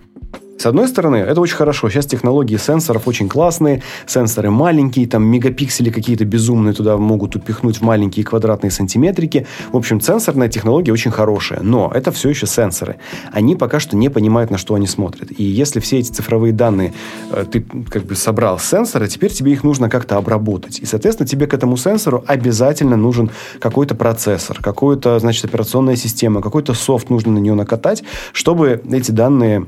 С 0.61 0.67
одной 0.67 0.87
стороны, 0.87 1.15
это 1.15 1.41
очень 1.41 1.55
хорошо. 1.55 1.89
Сейчас 1.89 2.05
технологии 2.05 2.55
сенсоров 2.55 3.07
очень 3.07 3.27
классные. 3.27 3.81
Сенсоры 4.05 4.51
маленькие, 4.51 5.07
там 5.07 5.23
мегапиксели 5.23 5.89
какие-то 5.89 6.23
безумные 6.23 6.75
туда 6.75 6.97
могут 6.97 7.35
упихнуть 7.35 7.77
в 7.77 7.81
маленькие 7.81 8.23
квадратные 8.23 8.69
сантиметрики. 8.69 9.47
В 9.71 9.77
общем, 9.77 9.99
сенсорная 9.99 10.49
технология 10.49 10.93
очень 10.93 11.09
хорошая. 11.09 11.61
Но 11.63 11.91
это 11.91 12.11
все 12.11 12.29
еще 12.29 12.45
сенсоры. 12.45 12.97
Они 13.31 13.55
пока 13.55 13.79
что 13.79 13.97
не 13.97 14.09
понимают, 14.09 14.51
на 14.51 14.59
что 14.59 14.75
они 14.75 14.85
смотрят. 14.85 15.31
И 15.35 15.43
если 15.43 15.79
все 15.79 15.97
эти 15.97 16.11
цифровые 16.11 16.53
данные 16.53 16.93
э, 17.31 17.43
ты 17.51 17.65
как 17.89 18.03
бы 18.03 18.13
собрал 18.15 18.59
с 18.59 18.65
сенсора, 18.65 19.07
теперь 19.07 19.31
тебе 19.31 19.53
их 19.53 19.63
нужно 19.63 19.89
как-то 19.89 20.17
обработать. 20.17 20.77
И, 20.77 20.85
соответственно, 20.85 21.27
тебе 21.27 21.47
к 21.47 21.55
этому 21.55 21.75
сенсору 21.75 22.23
обязательно 22.27 22.97
нужен 22.97 23.31
какой-то 23.59 23.95
процессор, 23.95 24.59
какая-то, 24.61 25.17
значит, 25.17 25.43
операционная 25.45 25.95
система, 25.95 26.39
какой-то 26.39 26.75
софт 26.75 27.09
нужно 27.09 27.31
на 27.31 27.39
нее 27.39 27.55
накатать, 27.55 28.03
чтобы 28.31 28.83
эти 28.91 29.09
данные 29.09 29.65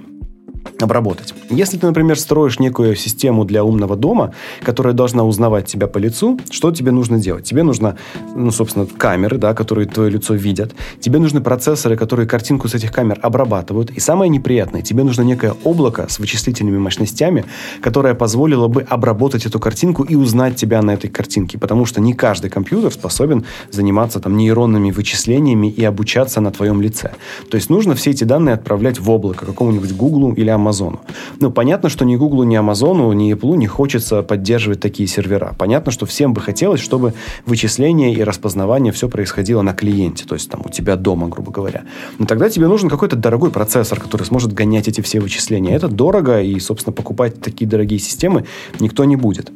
обработать. 0.80 1.34
Если 1.50 1.78
ты, 1.78 1.88
например, 1.88 2.20
строишь 2.20 2.60
некую 2.60 2.96
систему 2.96 3.46
для 3.46 3.64
умного 3.64 3.96
дома, 3.96 4.34
которая 4.62 4.94
должна 4.94 5.24
узнавать 5.24 5.66
тебя 5.66 5.88
по 5.88 5.98
лицу, 5.98 6.40
что 6.50 6.72
тебе 6.72 6.92
нужно 6.92 7.20
делать? 7.20 7.46
Тебе 7.46 7.64
нужно, 7.64 7.98
ну, 8.36 8.52
собственно, 8.52 8.86
камеры, 8.86 9.38
да, 9.38 9.54
которые 9.54 9.88
твое 9.88 10.10
лицо 10.10 10.34
видят. 10.34 10.74
Тебе 11.00 11.20
нужны 11.20 11.42
процессоры, 11.42 11.98
которые 11.98 12.28
картинку 12.28 12.68
с 12.68 12.76
этих 12.76 12.92
камер 12.92 13.20
обрабатывают. 13.22 13.92
И 13.92 14.00
самое 14.00 14.30
неприятное, 14.30 14.82
тебе 14.82 15.04
нужно 15.04 15.24
некое 15.24 15.54
облако 15.64 16.08
с 16.10 16.20
вычислительными 16.20 16.78
мощностями, 16.78 17.46
которое 17.82 18.14
позволило 18.14 18.68
бы 18.68 18.82
обработать 18.82 19.46
эту 19.46 19.60
картинку 19.60 20.04
и 20.04 20.16
узнать 20.16 20.56
тебя 20.56 20.82
на 20.82 20.92
этой 20.92 21.10
картинке. 21.10 21.58
Потому 21.58 21.86
что 21.86 22.02
не 22.02 22.14
каждый 22.14 22.50
компьютер 22.50 22.92
способен 22.92 23.46
заниматься 23.72 24.20
там 24.20 24.38
нейронными 24.38 24.92
вычислениями 24.92 25.68
и 25.68 25.84
обучаться 25.84 26.42
на 26.42 26.52
твоем 26.52 26.82
лице. 26.82 27.12
То 27.50 27.56
есть 27.56 27.70
нужно 27.70 27.96
все 27.96 28.12
эти 28.12 28.24
данные 28.24 28.56
отправлять 28.56 29.00
в 29.00 29.10
облако 29.10 29.46
какому-нибудь 29.46 29.94
Google 29.94 30.34
или 30.34 30.50
Амазону. 30.54 31.02
Ну, 31.40 31.52
понятно, 31.52 31.90
что 31.90 32.06
ни 32.06 32.16
Google, 32.16 32.44
ни 32.44 32.56
Амазону, 32.56 33.12
ни 33.14 33.34
Apple 33.34 33.58
не 33.58 33.68
хочется 33.68 34.24
поддерживать 34.24 34.80
такие 34.80 35.08
сервера. 35.08 35.56
Понятно, 35.58 35.92
что 35.92 36.06
всем 36.06 36.34
бы 36.34 36.42
хотелось, 36.42 36.82
чтобы 36.82 37.14
вычисление 37.46 38.14
и 38.14 38.24
распознавание 38.24 38.94
все 38.94 39.10
происходило 39.10 39.62
на 39.62 39.74
клиенте, 39.74 40.26
то 40.26 40.36
есть 40.36 40.50
там 40.50 40.62
у 40.66 40.70
тебя 40.70 40.96
дома, 40.96 41.28
грубо 41.28 41.52
говоря. 41.52 41.84
Но 42.20 42.26
тогда 42.26 42.50
тебе 42.50 42.68
нужен 42.68 42.90
какой-то 42.90 43.16
дорогой 43.16 43.52
процессор, 43.52 44.00
который 44.00 44.24
сможет 44.24 44.54
гонять 44.54 44.88
эти 44.88 45.02
все 45.02 45.20
вычисления. 45.20 45.76
Это 45.76 45.88
дорого, 45.88 46.42
и, 46.42 46.60
собственно, 46.60 46.94
покупать 46.94 47.42
такие 47.42 47.70
дорогие 47.70 48.00
системы 48.00 48.46
никто 48.80 49.04
не 49.06 49.16
будет. 49.16 49.52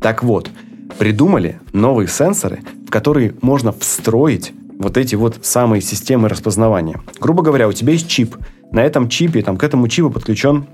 Так 0.00 0.22
вот, 0.22 0.50
придумали 0.98 1.60
новые 1.72 2.08
сенсоры, 2.08 2.60
в 2.86 2.90
которые 2.90 3.34
можно 3.42 3.72
встроить 3.72 4.52
вот 4.78 4.96
эти 4.96 5.16
вот 5.16 5.38
самые 5.42 5.82
системы 5.82 6.28
распознавания. 6.28 7.00
Грубо 7.20 7.42
говоря, 7.42 7.68
у 7.68 7.72
тебя 7.72 7.92
есть 7.92 8.08
чип– 8.08 8.36
на 8.72 8.84
этом 8.84 9.08
чипе, 9.08 9.42
там, 9.42 9.56
к 9.56 9.64
этому 9.64 9.88
чипу 9.88 10.10
подключен 10.10 10.66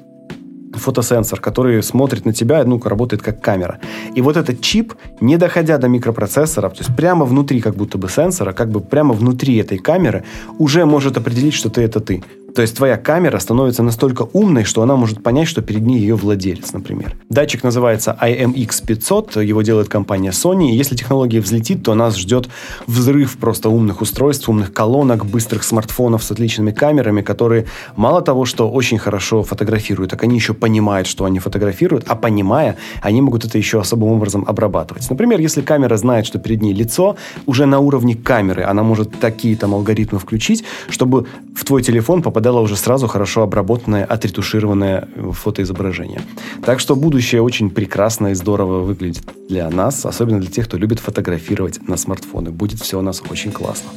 фотосенсор, 0.77 1.41
который 1.41 1.83
смотрит 1.83 2.27
на 2.27 2.33
тебя, 2.33 2.65
ну, 2.65 2.81
работает 2.85 3.23
как 3.23 3.41
камера. 3.41 3.79
И 4.15 4.21
вот 4.21 4.37
этот 4.37 4.61
чип, 4.61 4.95
не 5.21 5.37
доходя 5.37 5.79
до 5.79 5.89
микропроцессора, 5.89 6.69
то 6.69 6.79
есть 6.79 6.95
прямо 6.97 7.25
внутри 7.25 7.61
как 7.61 7.77
будто 7.77 7.99
бы 7.99 8.09
сенсора, 8.09 8.53
как 8.53 8.71
бы 8.71 8.81
прямо 8.81 9.15
внутри 9.15 9.57
этой 9.57 9.79
камеры, 9.79 10.25
уже 10.59 10.85
может 10.85 11.17
определить, 11.17 11.55
что 11.55 11.71
ты 11.71 11.83
это 11.83 12.01
ты. 12.01 12.23
То 12.55 12.63
есть 12.63 12.77
твоя 12.77 12.97
камера 12.97 13.41
становится 13.41 13.83
настолько 13.83 14.29
умной, 14.33 14.63
что 14.63 14.83
она 14.83 14.95
может 14.95 15.23
понять, 15.23 15.49
что 15.49 15.61
перед 15.61 15.83
ней 15.83 15.99
ее 15.99 16.15
владелец, 16.15 16.73
например. 16.73 17.17
Датчик 17.29 17.65
называется 17.65 18.17
IMX500, 18.21 19.45
его 19.45 19.63
делает 19.63 19.89
компания 19.89 20.31
Sony. 20.31 20.71
И 20.71 20.77
если 20.77 20.95
технология 20.95 21.41
взлетит, 21.41 21.83
то 21.83 21.95
нас 21.95 22.17
ждет 22.17 22.49
взрыв 22.87 23.39
просто 23.39 23.71
умных 23.71 24.03
устройств, 24.03 24.49
умных 24.49 24.73
колонок, 24.73 25.27
быстрых 25.27 25.65
смартфонов 25.65 26.23
с 26.23 26.31
отличными 26.31 26.71
камерами, 26.71 27.23
которые 27.23 27.67
мало 27.97 28.23
того, 28.23 28.45
что 28.45 28.71
очень 28.71 28.99
хорошо 28.99 29.43
фотографируют, 29.43 30.13
так 30.13 30.23
они 30.23 30.37
еще 30.37 30.55
понимают, 30.55 31.09
что 31.09 31.25
они 31.25 31.41
фотографируют, 31.41 32.05
а 32.07 32.15
понимая, 32.15 32.77
они 33.03 33.21
могут 33.21 33.45
это 33.45 33.59
еще 33.59 33.81
особым 33.81 34.11
образом 34.11 34.45
обрабатывать. 34.47 35.11
Например, 35.11 35.41
если 35.41 35.61
камера 35.61 35.97
знает, 35.97 36.25
что 36.25 36.39
перед 36.39 36.63
ней 36.63 36.73
лицо, 36.73 37.17
уже 37.47 37.67
на 37.67 37.81
уровне 37.81 38.15
камеры 38.15 38.63
она 38.63 38.85
может 38.85 39.19
такие 39.19 39.57
там 39.57 39.75
алгоритмы 39.75 40.21
включить, 40.21 40.65
чтобы 40.89 41.27
в 41.57 41.65
твой 41.65 41.83
телефон 41.83 42.23
попадать 42.23 42.44
попадало 42.45 42.61
уже 42.63 42.77
сразу 42.77 43.07
хорошо 43.07 43.43
обработанное, 43.43 44.05
отретушированное 44.05 45.09
фотоизображение. 45.33 46.21
Так 46.63 46.79
что 46.79 46.95
будущее 46.95 47.41
очень 47.41 47.71
прекрасно 47.71 48.29
и 48.29 48.35
здорово 48.35 48.81
выглядит 48.81 49.25
для 49.49 49.71
нас, 49.71 50.05
особенно 50.05 50.41
для 50.41 50.51
тех, 50.51 50.67
кто 50.67 50.77
любит 50.77 50.99
фотографировать 50.99 51.89
на 51.89 51.97
смартфоны. 51.97 52.51
Будет 52.51 52.81
все 52.81 52.99
у 52.99 53.03
нас 53.03 53.23
очень 53.31 53.51
классно. 53.51 53.89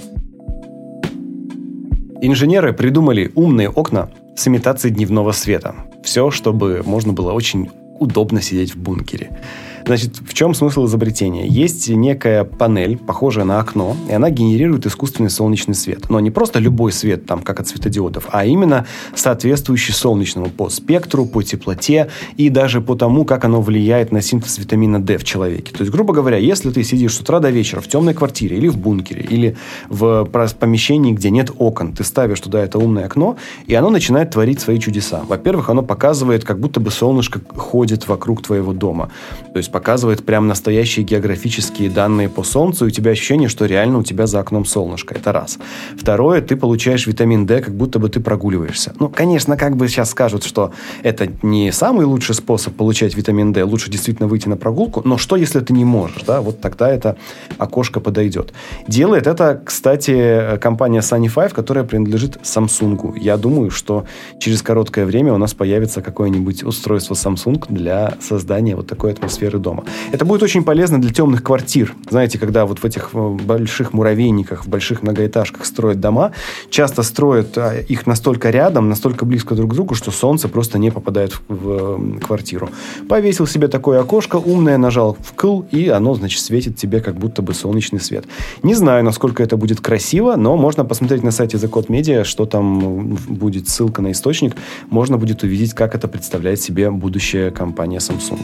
Инженеры 2.22 2.72
придумали 2.72 3.34
умные 3.36 3.70
окна 3.70 4.12
с 4.38 4.48
имитацией 4.48 4.94
дневного 4.94 5.34
света. 5.34 5.75
Все, 6.06 6.32
чтобы 6.32 6.84
можно 6.86 7.12
было 7.12 7.34
очень 7.34 7.70
удобно 8.00 8.42
сидеть 8.42 8.75
в 8.75 8.77
бункере. 8.77 9.42
Значит, 9.88 10.17
в 10.17 10.34
чем 10.34 10.53
смысл 10.53 10.86
изобретения? 10.86 11.48
Есть 11.48 11.88
некая 11.88 12.44
панель, 12.44 12.98
похожая 12.98 13.46
на 13.46 13.62
окно, 13.62 13.96
и 14.10 14.13
она 14.13 14.29
генерирует 14.29 14.86
искусственный 14.86 15.29
солнечный 15.29 15.75
свет. 15.75 16.10
Но 16.10 16.20
не 16.20 16.29
просто 16.29 16.60
любой 16.60 16.91
свет, 16.91 17.25
там, 17.25 17.41
как 17.41 17.62
от 17.62 17.70
светодиодов, 17.70 18.27
а 18.32 18.46
именно 18.46 18.86
соответствующий 19.15 19.94
солнечному 19.94 20.50
по 20.50 20.70
спектру, 20.70 21.25
по 21.25 21.41
теплоте 21.41 22.10
и 22.36 22.50
даже 22.50 22.82
по 22.82 22.96
тому, 22.96 23.24
как 23.24 23.46
оно 23.46 23.62
влияет 23.62 24.12
на 24.12 24.22
синтез 24.22 24.58
витамина 24.58 25.01
D 25.01 25.17
в 25.17 25.24
человеке. 25.24 25.72
То 25.72 25.84
есть, 25.84 25.91
грубо 25.94 26.13
говоря, 26.13 26.36
если 26.36 26.70
ты 26.70 26.84
сидишь 26.84 27.15
с 27.15 27.22
утра 27.22 27.39
до 27.39 27.50
вечера 27.50 27.79
в 27.79 27.88
темной 27.88 28.13
квартире 28.13 28.58
или 28.58 28.67
в 28.67 28.77
бункере, 28.77 29.22
или 29.22 29.56
в 29.88 30.27
помещении, 30.60 31.13
где 31.13 31.29
нет 31.29 31.50
окон, 31.58 31.94
ты 31.94 32.03
ставишь 32.03 32.41
туда 32.41 32.62
это 32.62 32.77
умное 32.77 33.06
окно, 33.06 33.38
и 33.67 33.74
оно 33.74 33.89
начинает 33.89 34.32
творить 34.32 34.60
свои 34.60 34.79
чудеса. 34.79 35.24
Во-первых, 35.25 35.70
оно 35.70 35.82
показывает, 35.82 36.44
как 36.44 36.60
будто 36.60 36.82
бы 36.82 36.91
солнышко 36.91 37.39
ходит 37.56 38.10
вокруг 38.10 38.44
твоего 38.44 38.74
дома. 38.74 39.12
То 39.53 39.60
есть 39.60 39.72
показывает 39.77 40.25
прям 40.25 40.48
настоящие 40.48 41.05
географические 41.05 41.91
данные 41.91 42.29
по 42.29 42.41
Солнцу, 42.41 42.86
и 42.86 42.88
у 42.88 42.91
тебя 42.91 43.12
ощущение, 43.12 43.48
что 43.48 43.67
реально 43.67 44.00
у 44.00 44.03
тебя 44.03 44.25
за 44.25 44.39
окном 44.39 44.65
солнышко. 44.65 45.13
Это 45.13 45.31
раз. 45.31 45.60
Второе, 45.96 46.41
ты 46.41 46.55
получаешь 46.55 47.05
витамин 47.05 47.46
D, 47.46 47.62
как 47.62 47.75
будто 47.75 48.00
бы 48.00 48.10
ты 48.10 48.19
прогуливаешься. 48.19 48.96
Ну, 49.00 49.07
конечно, 49.07 49.55
как 49.55 49.77
бы 49.77 49.88
сейчас 49.88 50.10
скажут, 50.10 50.43
что 50.43 50.72
это 51.03 51.29
не 51.43 51.72
самый 51.72 52.07
лучший 52.07 52.34
способ 52.34 52.74
получать 52.74 53.15
витамин 53.15 53.53
D, 53.53 53.63
лучше 53.63 53.91
действительно 53.91 54.27
выйти 54.27 54.50
на 54.50 54.57
прогулку, 54.57 55.03
но 55.05 55.19
что, 55.19 55.36
если 55.36 55.60
ты 55.60 55.74
не 55.74 55.86
можешь, 55.86 56.24
да, 56.24 56.41
вот 56.41 56.60
тогда 56.60 56.89
это 56.89 57.15
окошко 57.60 58.00
подойдет. 58.00 58.53
Делает 58.88 59.27
это, 59.27 59.62
кстати, 59.63 60.57
компания 60.60 61.01
Sunny 61.01 61.29
5, 61.31 61.53
которая 61.53 61.84
принадлежит 61.84 62.39
Samsung. 62.41 63.13
Я 63.19 63.38
думаю, 63.38 63.69
что 63.69 64.05
через 64.39 64.63
короткое 64.63 65.05
время 65.05 65.34
у 65.34 65.38
нас 65.38 65.53
появится 65.53 66.01
какое-нибудь 66.01 66.63
устройство 66.63 67.13
Samsung 67.13 67.63
для 67.69 68.15
создания 68.22 68.75
вот 68.75 68.88
такой 68.88 69.12
атмосферы 69.12 69.60
дома. 69.68 69.84
Это 70.14 70.24
будет 70.26 70.44
очень 70.44 70.64
полезно 70.64 71.02
для 71.02 71.12
темных 71.12 71.44
квартир. 71.44 71.94
Знаете, 72.10 72.40
когда 72.40 72.66
вот 72.66 72.80
в 72.80 72.86
этих 72.86 73.10
э, 73.14 73.38
больших 73.46 73.94
муравейниках, 73.94 74.66
в 74.66 74.70
больших 74.70 75.04
многоэтажках 75.04 75.66
строят 75.66 76.00
дома, 76.00 76.32
часто 76.70 77.04
строят 77.04 77.58
а, 77.58 77.74
их 77.94 78.08
настолько 78.08 78.50
рядом, 78.50 78.90
настолько 78.90 79.26
близко 79.26 79.56
друг 79.56 79.72
к 79.72 79.74
другу, 79.74 79.96
что 79.96 80.12
солнце 80.12 80.48
просто 80.48 80.80
не 80.80 80.92
попадает 80.92 81.34
в, 81.48 81.98
в 81.98 82.20
квартиру. 82.20 82.70
Повесил 83.10 83.48
себе 83.48 83.68
такое 83.68 84.00
окошко 84.00 84.38
умное, 84.38 84.78
нажал 84.78 85.18
в 85.20 85.34
кл, 85.34 85.66
и 85.72 85.90
оно, 85.90 86.16
значит, 86.16 86.40
светит 86.40 86.78
тебе 86.78 87.02
как 87.02 87.16
будто 87.16 87.42
бы 87.42 87.54
солнечный 87.54 88.00
свет. 88.00 88.26
Не 88.64 88.76
знаю, 88.76 89.04
насколько 89.04 89.44
это 89.44 89.58
будет 89.58 89.82
красиво, 89.82 90.36
но 90.38 90.56
можно 90.58 90.86
посмотреть 90.86 91.24
на 91.24 91.32
сайте 91.32 91.58
The 91.58 91.70
Code 91.70 91.88
Media, 91.88 92.24
что 92.24 92.46
там 92.46 93.18
будет 93.28 93.68
ссылка 93.68 94.02
на 94.02 94.12
источник. 94.12 94.56
Можно 94.90 95.18
будет 95.18 95.44
увидеть, 95.44 95.74
как 95.74 95.96
это 95.96 96.08
представляет 96.08 96.62
себе 96.62 96.90
будущая 96.90 97.52
компания 97.52 98.00
Samsung. 98.00 98.40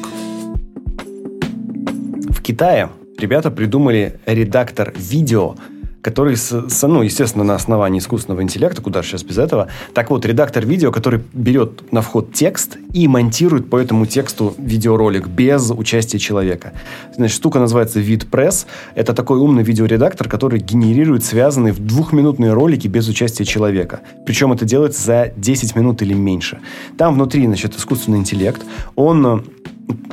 Китае 2.44 2.90
ребята 3.18 3.52
придумали 3.52 4.20
редактор 4.26 4.94
видео, 4.98 5.56
который, 6.02 6.36
с, 6.36 6.52
ну, 6.86 7.02
естественно, 7.02 7.46
на 7.46 7.56
основании 7.56 8.00
искусственного 8.00 8.42
интеллекта, 8.42 8.82
куда 8.82 9.02
же 9.02 9.08
сейчас 9.08 9.24
без 9.24 9.38
этого. 9.38 9.70
Так 9.94 10.10
вот, 10.10 10.26
редактор 10.26 10.66
видео, 10.66 10.92
который 10.92 11.22
берет 11.32 11.94
на 11.94 12.02
вход 12.02 12.34
текст 12.34 12.78
и 12.92 13.08
монтирует 13.08 13.70
по 13.70 13.78
этому 13.78 14.06
тексту 14.06 14.54
видеоролик 14.58 15.28
без 15.28 15.72
участия 15.72 16.20
человека. 16.20 16.74
Значит, 17.16 17.34
штука 17.38 17.60
называется 17.60 18.02
VidPress. 18.02 18.66
Это 18.96 19.14
такой 19.14 19.40
умный 19.40 19.64
видеоредактор, 19.64 20.28
который 20.28 20.60
генерирует 20.60 21.24
связанные 21.24 21.72
в 21.72 21.80
двухминутные 21.80 22.52
ролики 22.52 22.90
без 22.90 23.08
участия 23.08 23.46
человека. 23.46 24.02
Причем 24.26 24.52
это 24.52 24.66
делается 24.66 25.02
за 25.02 25.32
10 25.38 25.78
минут 25.78 26.02
или 26.02 26.14
меньше. 26.14 26.60
Там 26.98 27.14
внутри, 27.14 27.46
значит, 27.46 27.78
искусственный 27.78 28.18
интеллект. 28.18 28.62
Он 28.98 29.46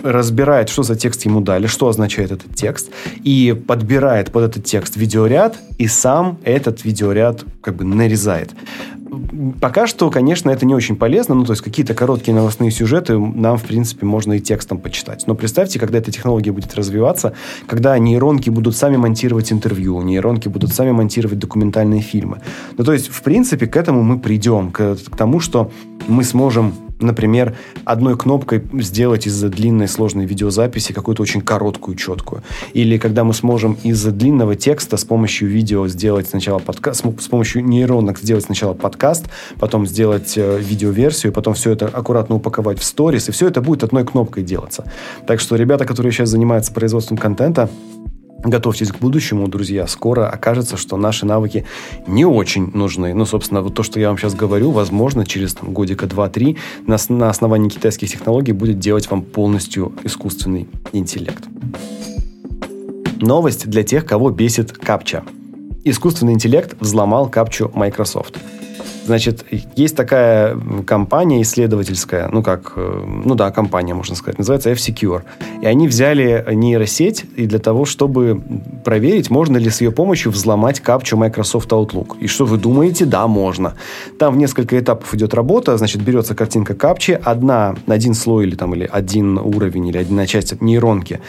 разбирает, 0.03 0.69
что 0.69 0.83
за 0.83 0.97
текст 0.97 1.25
ему 1.25 1.41
дали, 1.41 1.67
что 1.67 1.89
означает 1.89 2.33
этот 2.33 2.55
текст, 2.55 2.91
и 3.23 3.57
подбирает 3.67 4.31
под 4.31 4.45
этот 4.45 4.65
текст 4.65 4.97
видеоряд, 4.97 5.59
и 5.79 5.87
сам 5.87 6.39
этот 6.45 6.85
видеоряд 6.85 7.45
как 7.61 7.77
бы 7.77 7.85
нарезает. 7.85 8.51
Пока 9.61 9.89
что, 9.89 10.09
конечно, 10.11 10.51
это 10.51 10.65
не 10.65 10.75
очень 10.75 10.95
полезно, 10.95 11.35
ну, 11.35 11.45
то 11.45 11.53
есть 11.53 11.63
какие-то 11.63 11.95
короткие 11.95 12.33
новостные 12.33 12.71
сюжеты 12.71 13.19
нам, 13.19 13.57
в 13.59 13.65
принципе, 13.65 14.07
можно 14.07 14.35
и 14.35 14.41
текстом 14.41 14.79
почитать. 14.79 15.25
Но 15.27 15.35
представьте, 15.35 15.81
когда 15.81 15.99
эта 15.99 16.13
технология 16.13 16.53
будет 16.53 16.75
развиваться, 16.77 17.35
когда 17.67 17.99
нейронки 17.99 18.51
будут 18.51 18.77
сами 18.77 18.97
монтировать 18.97 19.53
интервью, 19.53 20.01
нейронки 20.03 20.49
будут 20.49 20.73
сами 20.73 20.93
монтировать 20.93 21.41
документальные 21.41 22.03
фильмы. 22.03 22.41
Ну, 22.79 22.85
то 22.85 22.93
есть, 22.93 23.09
в 23.09 23.23
принципе, 23.23 23.67
к 23.67 23.77
этому 23.77 24.03
мы 24.03 24.21
придем, 24.21 24.71
к, 24.71 24.97
к 24.97 25.17
тому, 25.17 25.41
что 25.41 25.73
мы 26.07 26.23
сможем 26.23 26.73
например, 27.01 27.57
одной 27.85 28.17
кнопкой 28.17 28.63
сделать 28.81 29.27
из 29.27 29.41
длинной 29.43 29.89
сложной 29.89 30.27
видеозаписи 30.27 30.93
какую-то 30.93 31.23
очень 31.23 31.41
короткую, 31.41 31.97
четкую. 31.97 32.43
Или 32.73 32.99
когда 32.99 33.25
мы 33.25 33.35
сможем 33.35 33.77
из 33.83 34.03
длинного 34.05 34.57
текста 34.57 34.97
с 34.97 35.05
помощью 35.05 35.49
видео 35.49 35.89
сделать 35.89 36.29
сначала 36.29 36.59
подкаст, 36.59 37.05
с 37.19 37.29
помощью 37.29 37.65
нейронок 37.65 38.19
сделать 38.19 38.45
сначала 38.45 38.75
подкаст, 38.75 39.27
потом 39.59 39.87
сделать 39.87 40.35
э, 40.37 40.59
видеоверсию, 40.61 41.33
потом 41.33 41.55
все 41.55 41.73
это 41.73 41.87
аккуратно 41.87 42.37
упаковать 42.37 42.79
в 42.79 42.85
сторис, 42.85 43.29
и 43.29 43.33
все 43.33 43.49
это 43.49 43.61
будет 43.61 43.85
одной 43.85 44.05
кнопкой 44.05 44.43
делаться. 44.43 44.85
Так 45.27 45.41
что 45.41 45.57
ребята, 45.57 45.85
которые 45.85 46.13
сейчас 46.13 46.29
занимаются 46.29 46.73
производством 46.73 47.17
контента, 47.17 47.69
Готовьтесь 48.45 48.91
к 48.91 48.99
будущему, 48.99 49.49
друзья. 49.49 49.87
Скоро 49.87 50.29
окажется, 50.29 50.77
что 50.77 50.97
наши 50.97 51.27
навыки 51.27 51.67
не 52.07 52.25
очень 52.25 52.71
нужны. 52.73 53.13
Ну, 53.13 53.27
собственно, 53.27 53.61
вот 53.61 53.75
то, 53.75 53.83
что 53.83 54.01
я 54.01 54.09
вам 54.09 54.17
сейчас 54.17 54.35
говорю, 54.35 54.71
возможно, 54.71 55.27
через 55.27 55.55
там, 55.55 55.73
годика 55.73 56.07
2-3 56.07 56.57
на, 56.87 56.97
на 57.09 57.29
основании 57.29 57.69
китайских 57.69 58.11
технологий 58.11 58.53
будет 58.53 58.79
делать 58.79 59.11
вам 59.11 59.23
полностью 59.23 59.93
искусственный 60.05 60.69
интеллект. 60.93 61.45
Новость 63.17 63.69
для 63.69 63.83
тех, 63.83 64.07
кого 64.07 64.31
бесит 64.31 64.73
капча. 64.73 65.23
Искусственный 65.85 66.33
интеллект 66.33 66.75
взломал 66.81 67.29
капчу 67.29 67.71
Microsoft. 67.75 68.39
Значит, 69.07 69.45
есть 69.77 69.97
такая 69.97 70.57
компания 70.87 71.43
исследовательская, 71.43 72.29
ну 72.33 72.43
как, 72.43 72.75
э, 72.77 73.03
ну 73.25 73.35
да, 73.35 73.51
компания, 73.51 73.95
можно 73.95 74.15
сказать, 74.15 74.39
называется 74.39 74.71
F-Secure. 74.71 75.23
И 75.63 75.67
они 75.67 75.89
взяли 75.89 76.45
нейросеть 76.53 77.25
и 77.37 77.47
для 77.47 77.59
того, 77.59 77.85
чтобы 77.85 78.41
проверить, 78.85 79.31
можно 79.31 79.57
ли 79.57 79.71
с 79.71 79.81
ее 79.81 79.91
помощью 79.91 80.33
взломать 80.33 80.81
капчу 80.81 81.17
Microsoft 81.17 81.71
Outlook. 81.73 82.19
И 82.21 82.27
что 82.27 82.45
вы 82.45 82.59
думаете? 82.59 83.05
Да, 83.05 83.27
можно. 83.27 83.75
Там 84.19 84.35
в 84.35 84.37
несколько 84.37 84.79
этапов 84.79 85.15
идет 85.15 85.35
работа, 85.35 85.77
значит, 85.77 86.03
берется 86.03 86.35
картинка 86.35 86.75
капчи, 86.75 87.19
одна, 87.25 87.75
один 87.87 88.15
слой 88.15 88.47
или 88.47 88.55
там, 88.55 88.75
или 88.75 88.89
один 88.91 89.39
уровень, 89.39 89.89
или 89.89 89.99
одна 89.99 90.27
часть 90.27 90.61
нейронки 90.61 91.21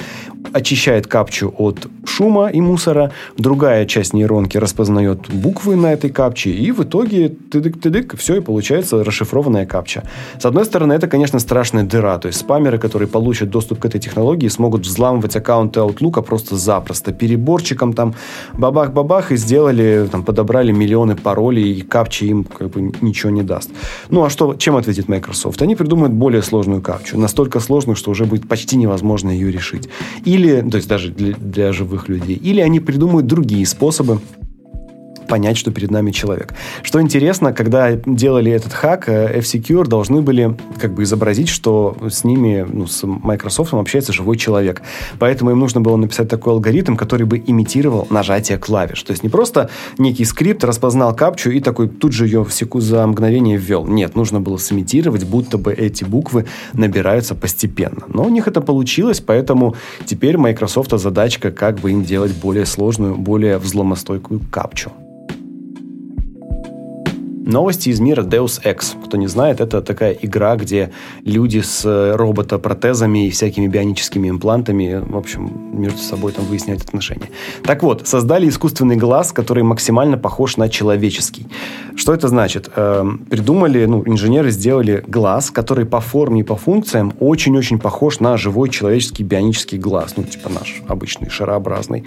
очищает 0.53 1.07
капчу 1.07 1.53
от 1.57 1.87
шума 2.05 2.49
и 2.49 2.61
мусора, 2.61 3.11
другая 3.37 3.85
часть 3.85 4.13
нейронки 4.13 4.57
распознает 4.57 5.29
буквы 5.29 5.75
на 5.75 5.93
этой 5.93 6.09
капче, 6.09 6.51
и 6.51 6.71
в 6.71 6.83
итоге 6.83 7.29
тыдык-тыдык, 7.61 8.17
все, 8.17 8.37
и 8.37 8.39
получается 8.41 9.03
расшифрованная 9.03 9.65
капча. 9.65 10.03
С 10.39 10.45
одной 10.45 10.65
стороны, 10.65 10.93
это, 10.93 11.07
конечно, 11.07 11.39
страшная 11.39 11.83
дыра, 11.83 12.17
то 12.17 12.27
есть 12.27 12.39
спамеры, 12.39 12.77
которые 12.77 13.07
получат 13.07 13.49
доступ 13.49 13.79
к 13.79 13.85
этой 13.85 13.99
технологии, 13.99 14.47
смогут 14.47 14.85
взламывать 14.85 15.35
аккаунты 15.35 15.79
Outlook 15.79 16.21
просто 16.23 16.55
запросто, 16.55 17.11
переборчиком 17.13 17.93
там 17.93 18.15
бабах-бабах, 18.53 19.31
и 19.31 19.37
сделали, 19.37 20.07
там, 20.11 20.23
подобрали 20.23 20.71
миллионы 20.71 21.15
паролей, 21.15 21.73
и 21.73 21.81
капчи 21.81 22.25
им 22.25 22.43
как 22.43 22.69
бы 22.71 22.91
ничего 23.01 23.31
не 23.31 23.43
даст. 23.43 23.69
Ну, 24.09 24.23
а 24.23 24.29
что, 24.29 24.55
чем 24.55 24.75
ответит 24.75 25.07
Microsoft? 25.07 25.61
Они 25.61 25.75
придумают 25.75 26.13
более 26.13 26.41
сложную 26.41 26.81
капчу, 26.81 27.17
настолько 27.17 27.59
сложную, 27.59 27.95
что 27.95 28.11
уже 28.11 28.25
будет 28.25 28.47
почти 28.47 28.77
невозможно 28.77 29.29
ее 29.29 29.51
решить. 29.51 29.89
Или, 30.25 30.61
то 30.61 30.77
есть 30.77 30.89
даже 30.89 31.11
для, 31.11 31.33
для 31.33 31.73
живых 31.73 32.09
людей, 32.09 32.35
или 32.35 32.61
они 32.61 32.79
придумают 32.79 33.27
другие 33.27 33.65
способы 33.65 34.19
понять, 35.31 35.55
что 35.55 35.71
перед 35.71 35.91
нами 35.91 36.11
человек. 36.11 36.53
Что 36.83 36.99
интересно, 36.99 37.53
когда 37.53 37.93
делали 37.93 38.51
этот 38.51 38.73
хак, 38.73 39.07
э, 39.07 39.39
F-Secure 39.39 39.87
должны 39.87 40.21
были 40.21 40.57
как 40.77 40.93
бы 40.93 41.03
изобразить, 41.03 41.47
что 41.47 41.95
с 42.09 42.25
ними, 42.25 42.67
ну, 42.67 42.85
с 42.85 43.07
Microsoft 43.07 43.73
общается 43.73 44.11
живой 44.11 44.35
человек. 44.35 44.81
Поэтому 45.19 45.51
им 45.51 45.59
нужно 45.59 45.79
было 45.79 45.95
написать 45.95 46.27
такой 46.27 46.51
алгоритм, 46.51 46.97
который 46.97 47.25
бы 47.25 47.41
имитировал 47.47 48.07
нажатие 48.09 48.57
клавиш. 48.57 49.03
То 49.03 49.11
есть 49.11 49.23
не 49.23 49.29
просто 49.29 49.69
некий 49.97 50.25
скрипт 50.25 50.65
распознал 50.65 51.15
капчу 51.15 51.49
и 51.49 51.61
такой 51.61 51.87
тут 51.87 52.11
же 52.11 52.25
ее 52.25 52.43
в 52.43 52.51
секунду 52.51 52.85
за 52.85 53.07
мгновение 53.07 53.57
ввел. 53.57 53.85
Нет, 53.85 54.17
нужно 54.17 54.41
было 54.41 54.57
сымитировать, 54.57 55.23
будто 55.23 55.57
бы 55.57 55.71
эти 55.71 56.03
буквы 56.03 56.45
набираются 56.73 57.35
постепенно. 57.35 58.03
Но 58.07 58.25
у 58.25 58.29
них 58.29 58.49
это 58.49 58.59
получилось, 58.59 59.21
поэтому 59.21 59.75
теперь 60.05 60.35
Microsoft 60.37 60.91
задачка, 60.91 61.51
как 61.51 61.79
бы 61.79 61.91
им 61.91 62.03
делать 62.03 62.33
более 62.33 62.65
сложную, 62.65 63.15
более 63.15 63.57
взломостойкую 63.57 64.41
капчу. 64.51 64.91
Новости 67.45 67.89
из 67.89 67.99
мира 67.99 68.21
Deus 68.21 68.61
Ex. 68.63 68.95
Кто 69.03 69.17
не 69.17 69.27
знает, 69.27 69.61
это 69.61 69.81
такая 69.81 70.13
игра, 70.13 70.55
где 70.55 70.91
люди 71.25 71.59
с 71.59 71.83
э, 71.83 72.15
роботопротезами 72.15 73.27
и 73.27 73.31
всякими 73.31 73.67
бионическими 73.67 74.29
имплантами, 74.29 75.03
в 75.03 75.17
общем, 75.17 75.51
между 75.73 75.97
собой 75.97 76.33
там 76.33 76.45
выясняют 76.45 76.83
отношения. 76.83 77.29
Так 77.63 77.81
вот, 77.81 78.07
создали 78.07 78.47
искусственный 78.47 78.95
глаз, 78.95 79.31
который 79.31 79.63
максимально 79.63 80.19
похож 80.19 80.57
на 80.57 80.69
человеческий. 80.69 81.47
Что 81.95 82.13
это 82.13 82.27
значит? 82.27 82.69
Эм, 82.75 83.25
придумали, 83.29 83.85
ну, 83.85 84.03
инженеры 84.05 84.51
сделали 84.51 85.03
глаз, 85.07 85.49
который 85.49 85.85
по 85.85 85.99
форме 85.99 86.41
и 86.41 86.43
по 86.43 86.55
функциям 86.55 87.13
очень-очень 87.19 87.79
похож 87.79 88.19
на 88.19 88.37
живой 88.37 88.69
человеческий 88.69 89.23
бионический 89.23 89.79
глаз, 89.79 90.13
ну, 90.15 90.23
типа 90.23 90.49
наш 90.49 90.83
обычный, 90.87 91.29
шарообразный. 91.29 92.05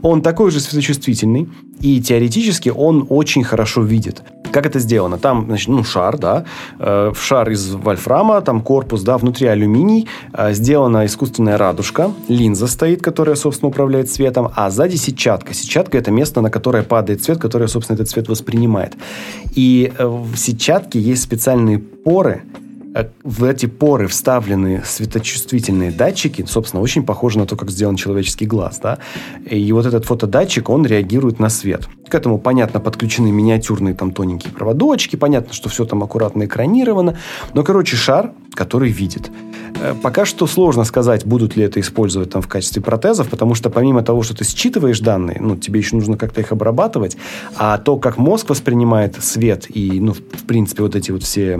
Он 0.00 0.22
такой 0.22 0.50
же 0.50 0.60
светочувствительный, 0.60 1.48
и 1.80 2.00
теоретически 2.00 2.70
он 2.70 3.06
очень 3.10 3.44
хорошо 3.44 3.82
видит. 3.82 4.22
Как 4.52 4.66
это 4.66 4.78
сделано? 4.78 5.18
Там, 5.18 5.46
значит, 5.46 5.68
ну, 5.68 5.84
шар, 5.84 6.18
да, 6.18 6.44
э, 6.78 7.12
шар 7.16 7.50
из 7.50 7.74
вольфрама, 7.74 8.40
там 8.40 8.60
корпус, 8.60 9.02
да, 9.02 9.18
внутри 9.18 9.46
алюминий, 9.46 10.08
э, 10.32 10.52
сделана 10.52 11.06
искусственная 11.06 11.58
радужка, 11.58 12.10
линза 12.28 12.66
стоит, 12.66 13.02
которая, 13.02 13.36
собственно, 13.36 13.68
управляет 13.68 14.10
светом, 14.10 14.50
а 14.56 14.70
сзади 14.70 14.96
сетчатка. 14.96 15.54
Сетчатка– 15.54 15.98
это 16.00 16.10
место, 16.10 16.40
на 16.40 16.50
которое 16.50 16.82
падает 16.82 17.22
свет, 17.22 17.38
которое, 17.38 17.68
собственно, 17.68 17.94
этот 17.94 18.08
свет 18.08 18.28
воспринимает. 18.28 18.94
И 19.54 19.92
э, 19.96 20.06
в 20.06 20.36
сетчатке 20.36 20.98
есть 20.98 21.22
специальные 21.22 21.78
поры, 21.78 22.42
в 23.22 23.44
эти 23.44 23.66
поры 23.66 24.08
вставлены 24.08 24.82
светочувствительные 24.84 25.92
датчики, 25.92 26.44
собственно, 26.46 26.82
очень 26.82 27.04
похоже 27.04 27.38
на 27.38 27.46
то, 27.46 27.56
как 27.56 27.70
сделан 27.70 27.96
человеческий 27.96 28.46
глаз, 28.46 28.80
да, 28.82 28.98
и 29.48 29.70
вот 29.72 29.86
этот 29.86 30.04
фотодатчик, 30.04 30.68
он 30.68 30.84
реагирует 30.84 31.38
на 31.38 31.48
свет. 31.48 31.88
К 32.08 32.14
этому, 32.14 32.38
понятно, 32.38 32.80
подключены 32.80 33.30
миниатюрные 33.30 33.94
там 33.94 34.12
тоненькие 34.12 34.52
проводочки, 34.52 35.16
понятно, 35.16 35.52
что 35.52 35.68
все 35.68 35.84
там 35.84 36.02
аккуратно 36.02 36.44
экранировано, 36.44 37.16
но, 37.54 37.62
короче, 37.62 37.96
шар, 37.96 38.32
который 38.54 38.90
видит. 38.90 39.30
Э, 39.80 39.94
пока 40.00 40.24
что 40.24 40.46
сложно 40.46 40.84
сказать, 40.84 41.24
будут 41.26 41.56
ли 41.56 41.64
это 41.64 41.80
использовать 41.80 42.30
там 42.30 42.42
в 42.42 42.48
качестве 42.48 42.82
протезов, 42.82 43.28
потому 43.28 43.54
что 43.54 43.70
помимо 43.70 44.02
того, 44.02 44.22
что 44.22 44.34
ты 44.36 44.44
считываешь 44.44 45.00
данные, 45.00 45.38
ну, 45.40 45.56
тебе 45.56 45.80
еще 45.80 45.96
нужно 45.96 46.16
как-то 46.16 46.40
их 46.40 46.52
обрабатывать, 46.52 47.16
а 47.56 47.78
то, 47.78 47.96
как 47.96 48.18
мозг 48.18 48.50
воспринимает 48.50 49.22
свет 49.22 49.66
и, 49.68 50.00
ну, 50.00 50.12
в 50.12 50.44
принципе, 50.46 50.82
вот 50.82 50.96
эти 50.96 51.10
вот 51.10 51.22
все 51.22 51.54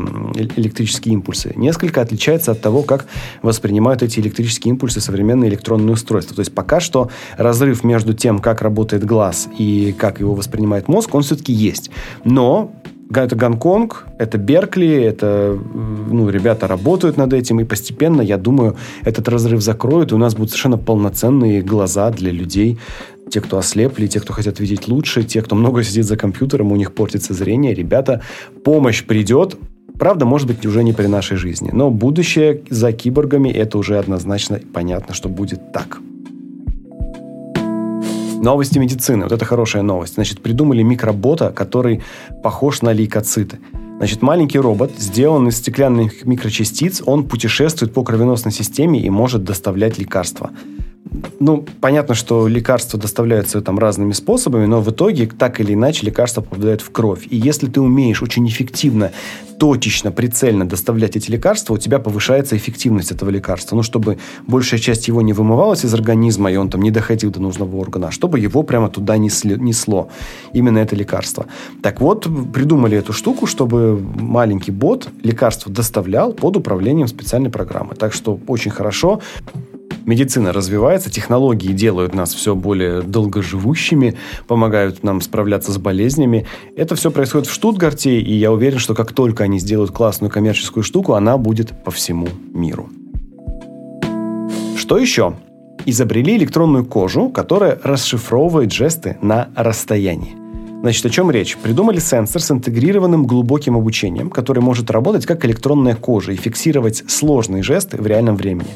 электрические 0.57 1.15
импульсы, 1.15 1.53
несколько 1.57 2.01
отличается 2.01 2.53
от 2.53 2.61
того, 2.61 2.83
как 2.83 3.07
воспринимают 3.43 4.03
эти 4.03 4.21
электрические 4.21 4.71
импульсы 4.71 5.01
современные 5.01 5.51
электронные 5.51 5.95
устройства. 5.95 6.37
То 6.37 6.41
есть 6.41 6.55
пока 6.55 6.81
что 6.81 7.11
разрыв 7.37 7.85
между 7.85 8.15
тем, 8.15 8.39
как 8.39 8.63
работает 8.63 9.05
глаз 9.05 9.49
и 9.59 9.95
как 9.99 10.21
его 10.21 10.35
воспринимает 10.35 10.89
мозг, 10.89 11.15
он 11.15 11.23
все-таки 11.23 11.53
есть. 11.53 11.91
Но 12.25 12.73
это 13.13 13.37
Гонконг, 13.37 14.07
это 14.19 14.39
Беркли, 14.39 15.03
это, 15.03 15.59
ну, 15.75 16.29
ребята 16.29 16.67
работают 16.67 17.17
над 17.17 17.33
этим, 17.33 17.61
и 17.61 17.65
постепенно, 17.65 18.23
я 18.23 18.37
думаю, 18.37 18.77
этот 19.03 19.29
разрыв 19.29 19.61
закроют, 19.63 20.13
и 20.13 20.15
у 20.15 20.19
нас 20.19 20.35
будут 20.35 20.51
совершенно 20.51 20.79
полноценные 20.79 21.63
глаза 21.63 22.11
для 22.11 22.31
людей, 22.31 22.79
те, 23.31 23.41
кто 23.41 23.59
ослепли, 23.59 24.07
те, 24.07 24.21
кто 24.21 24.33
хотят 24.33 24.61
видеть 24.61 24.89
лучше, 24.89 25.23
те, 25.23 25.43
кто 25.43 25.55
много 25.55 25.83
сидит 25.83 26.05
за 26.05 26.17
компьютером, 26.17 26.73
у 26.73 26.77
них 26.77 26.93
портится 26.93 27.35
зрение. 27.35 27.75
Ребята, 27.75 28.23
помощь 28.65 29.05
придет, 29.05 29.57
Правда, 29.99 30.25
может 30.25 30.47
быть, 30.47 30.65
уже 30.65 30.83
не 30.83 30.95
при 30.95 31.09
нашей 31.09 31.37
жизни. 31.37 31.69
Но 31.75 31.91
будущее 31.91 32.63
за 32.71 32.91
киборгами, 32.91 33.51
это 33.51 33.77
уже 33.77 33.99
однозначно 33.99 34.59
понятно, 34.73 35.13
что 35.13 35.29
будет 35.29 35.73
так. 35.73 36.01
Новости 38.43 38.79
медицины. 38.79 39.25
Вот 39.25 39.33
это 39.33 39.45
хорошая 39.45 39.83
новость. 39.83 40.15
Значит, 40.15 40.41
придумали 40.41 40.83
микробота, 40.83 41.51
который 41.51 42.03
похож 42.43 42.81
на 42.81 42.91
лейкоциты. 42.91 43.59
Значит, 43.99 44.23
маленький 44.23 44.59
робот, 44.59 44.93
сделан 44.97 45.49
из 45.49 45.59
стеклянных 45.59 46.25
микрочастиц, 46.25 47.03
он 47.05 47.25
путешествует 47.25 47.93
по 47.93 48.03
кровеносной 48.03 48.51
системе 48.51 48.99
и 48.99 49.11
может 49.11 49.45
доставлять 49.45 49.99
лекарства 49.99 50.51
ну, 51.41 51.65
понятно, 51.81 52.15
что 52.15 52.47
лекарства 52.47 52.99
доставляются 52.99 53.61
там 53.61 53.79
разными 53.79 54.13
способами, 54.13 54.67
но 54.67 54.81
в 54.81 54.91
итоге 54.91 55.27
так 55.27 55.61
или 55.61 55.75
иначе 55.75 56.07
лекарства 56.07 56.43
попадают 56.43 56.81
в 56.83 56.91
кровь. 56.91 57.27
И 57.31 57.37
если 57.37 57.67
ты 57.67 57.81
умеешь 57.81 58.23
очень 58.23 58.47
эффективно, 58.47 59.11
точечно, 59.59 60.13
прицельно 60.13 60.67
доставлять 60.67 61.17
эти 61.17 61.31
лекарства, 61.31 61.75
у 61.75 61.79
тебя 61.79 61.99
повышается 61.99 62.57
эффективность 62.57 63.11
этого 63.11 63.31
лекарства. 63.31 63.77
Ну, 63.77 63.83
чтобы 63.83 64.19
большая 64.47 64.81
часть 64.81 65.09
его 65.09 65.21
не 65.21 65.33
вымывалась 65.33 65.85
из 65.85 65.93
организма, 65.93 66.51
и 66.53 66.57
он 66.57 66.71
там 66.71 66.81
не 66.83 66.91
доходил 66.91 67.31
до 67.31 67.41
нужного 67.41 67.77
органа, 67.77 68.09
а 68.09 68.11
чтобы 68.11 68.39
его 68.39 68.63
прямо 68.63 68.89
туда 68.89 69.17
несло. 69.19 70.09
Именно 70.53 70.79
это 70.79 70.97
лекарство. 70.97 71.47
Так 71.83 72.01
вот, 72.01 72.29
придумали 72.53 72.97
эту 72.97 73.13
штуку, 73.13 73.47
чтобы 73.47 73.99
маленький 73.99 74.71
бот 74.71 75.09
лекарство 75.23 75.73
доставлял 75.73 76.33
под 76.33 76.57
управлением 76.57 77.09
специальной 77.09 77.51
программы. 77.51 77.95
Так 77.97 78.13
что 78.13 78.39
очень 78.47 78.71
хорошо 78.71 79.21
медицина 80.07 80.53
развивается, 80.53 81.11
технологии 81.11 81.73
делают 81.73 82.15
нас 82.15 82.35
все 82.35 82.55
более 82.55 83.03
долгоживущими, 83.03 84.17
помогают 84.47 85.03
нам 85.03 85.21
справляться 85.21 85.73
с 85.73 85.79
болезнями. 85.79 86.47
Это 86.77 86.95
все 86.95 87.11
происходит 87.11 87.47
в 87.49 87.53
Штутгарте, 87.53 88.21
и 88.21 88.35
я 88.35 88.53
уверен, 88.53 88.79
что 88.79 88.95
как 88.95 89.13
только 89.13 89.45
они 89.45 89.59
сделают 89.59 89.91
классную 89.91 90.31
коммерческую 90.31 90.83
штуку, 90.83 91.15
она 91.15 91.37
будет 91.39 91.85
по 91.85 91.91
всему 91.91 92.29
миру. 92.53 92.89
Что 94.77 94.99
еще? 94.99 95.35
Изобрели 95.87 96.37
электронную 96.37 96.85
кожу, 96.85 97.29
которая 97.29 97.79
расшифровывает 97.83 98.73
жесты 98.73 99.19
на 99.23 99.49
расстоянии. 99.55 100.40
Значит, 100.81 101.05
о 101.05 101.11
чем 101.11 101.31
речь? 101.31 101.59
Придумали 101.59 101.99
сенсор 101.99 102.41
с 102.41 102.51
интегрированным 102.51 103.27
глубоким 103.27 103.77
обучением, 103.77 104.31
который 104.31 104.61
может 104.61 104.91
работать 104.91 105.27
как 105.27 105.45
электронная 105.45 105.95
кожа 105.95 106.33
и 106.33 106.37
фиксировать 106.37 107.05
сложные 107.07 107.63
жесты 107.63 107.99
в 107.99 108.07
реальном 108.07 108.37
времени. 108.37 108.71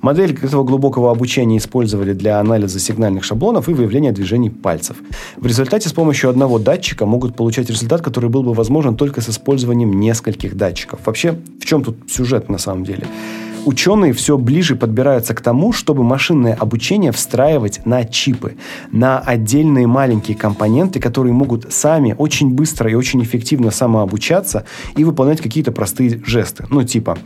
Модель 0.00 0.38
этого 0.40 0.62
глубокого 0.62 1.10
обучения 1.10 1.58
использовали 1.58 2.12
для 2.12 2.38
анализа 2.38 2.78
сигнальных 2.78 3.24
шаблонов 3.24 3.68
и 3.68 3.72
выявления 3.72 4.12
движений 4.12 4.50
пальцев. 4.50 4.98
В 5.36 5.46
результате 5.46 5.88
с 5.88 5.92
помощью 5.92 6.30
одного 6.30 6.60
датчика 6.60 7.06
могут 7.06 7.34
получать 7.34 7.68
результат, 7.68 8.02
который 8.02 8.30
был 8.30 8.44
бы 8.44 8.54
возможен 8.54 8.96
только 8.96 9.20
с 9.20 9.28
использованием 9.28 9.98
нескольких 9.98 10.56
датчиков. 10.56 11.00
Вообще, 11.06 11.36
в 11.60 11.64
чем 11.64 11.82
тут 11.82 11.96
сюжет 12.08 12.48
на 12.48 12.58
самом 12.58 12.84
деле? 12.84 13.08
Ученые 13.68 14.14
все 14.14 14.38
ближе 14.38 14.76
подбираются 14.76 15.34
к 15.34 15.42
тому, 15.42 15.72
чтобы 15.72 16.02
машинное 16.02 16.54
обучение 16.54 17.12
встраивать 17.12 17.84
на 17.84 18.04
чипы, 18.04 18.56
на 18.90 19.18
отдельные 19.18 19.86
маленькие 19.86 20.36
компоненты, 20.36 21.00
которые 21.00 21.34
могут 21.34 21.70
сами 21.70 22.14
очень 22.16 22.50
быстро 22.50 22.90
и 22.90 22.94
очень 22.94 23.22
эффективно 23.22 23.70
самообучаться 23.70 24.64
и 24.96 25.04
выполнять 25.04 25.42
какие-то 25.42 25.70
простые 25.70 26.22
жесты. 26.24 26.64
Ну, 26.70 26.82
типа 26.82 27.18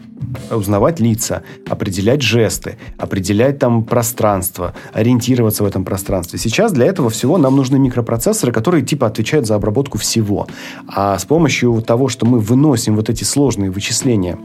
узнавать 0.51 0.99
лица, 0.99 1.43
определять 1.69 2.23
жесты, 2.23 2.77
определять 2.99 3.61
там 3.61 3.85
пространство, 3.85 4.75
ориентироваться 4.93 5.63
в 5.63 5.67
этом 5.67 5.85
пространстве. 5.85 6.41
Сейчас 6.41 6.73
для 6.73 6.87
этого 6.87 7.09
всего 7.09 7.39
нам 7.39 7.55
нужны 7.55 7.79
микропроцессоры, 7.79 8.51
которые 8.51 8.85
типа 8.85 9.07
отвечают 9.07 9.47
за 9.47 9.55
обработку 9.55 9.99
всего. 9.99 10.49
А 10.89 11.17
с 11.19 11.25
помощью 11.25 11.81
того, 11.83 12.09
что 12.09 12.27
мы 12.27 12.41
выносим 12.41 12.97
вот 12.97 13.11
эти 13.11 13.23
сложные 13.23 13.71
вычисления 13.71 14.39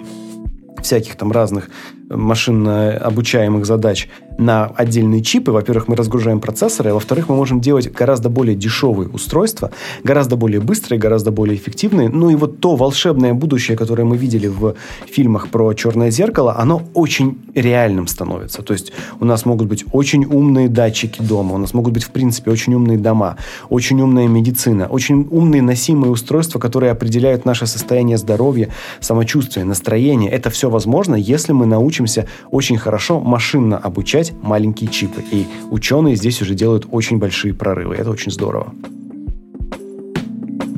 всяких 0.81 1.15
там 1.15 1.31
разных 1.31 1.69
машинно 2.09 2.97
обучаемых 2.97 3.65
задач 3.65 4.09
на 4.37 4.65
отдельные 4.65 5.21
чипы. 5.21 5.51
Во-первых, 5.51 5.87
мы 5.87 5.95
разгружаем 5.95 6.39
процессоры, 6.39 6.91
а 6.91 6.93
во-вторых, 6.93 7.29
мы 7.29 7.35
можем 7.35 7.59
делать 7.59 7.91
гораздо 7.91 8.29
более 8.29 8.55
дешевые 8.55 9.09
устройства, 9.09 9.71
гораздо 10.03 10.35
более 10.35 10.61
быстрые, 10.61 10.99
гораздо 10.99 11.31
более 11.31 11.57
эффективные. 11.57 12.09
Ну 12.09 12.29
и 12.29 12.35
вот 12.35 12.59
то 12.59 12.75
волшебное 12.75 13.33
будущее, 13.33 13.75
которое 13.75 14.03
мы 14.03 14.15
видели 14.15 14.47
в 14.47 14.75
фильмах 15.07 15.49
про 15.49 15.73
черное 15.73 16.11
зеркало, 16.11 16.55
оно 16.57 16.83
очень 16.93 17.39
реальным 17.55 18.07
становится. 18.07 18.61
То 18.61 18.73
есть 18.73 18.93
у 19.19 19.25
нас 19.25 19.45
могут 19.45 19.67
быть 19.67 19.85
очень 19.91 20.25
умные 20.25 20.69
датчики 20.69 21.21
дома, 21.21 21.55
у 21.55 21.57
нас 21.57 21.73
могут 21.73 21.93
быть, 21.93 22.03
в 22.03 22.11
принципе, 22.11 22.51
очень 22.51 22.73
умные 22.73 22.97
дома, 22.97 23.37
очень 23.69 23.99
умная 24.01 24.27
медицина, 24.27 24.87
очень 24.87 25.27
умные 25.31 25.61
носимые 25.61 26.11
устройства, 26.11 26.59
которые 26.59 26.91
определяют 26.91 27.45
наше 27.45 27.65
состояние 27.65 28.17
здоровья, 28.17 28.69
самочувствие, 28.99 29.65
настроение. 29.65 30.29
Это 30.29 30.49
все 30.49 30.69
возможно, 30.69 31.15
если 31.15 31.53
мы 31.53 31.65
научимся 31.65 31.96
очень 32.51 32.77
хорошо 32.77 33.19
машинно 33.19 33.77
обучать 33.77 34.33
маленькие 34.41 34.89
чипы. 34.89 35.23
И 35.31 35.47
ученые 35.71 36.15
здесь 36.15 36.41
уже 36.41 36.53
делают 36.53 36.87
очень 36.91 37.17
большие 37.17 37.53
прорывы. 37.53 37.95
Это 37.95 38.09
очень 38.09 38.31
здорово. 38.31 38.73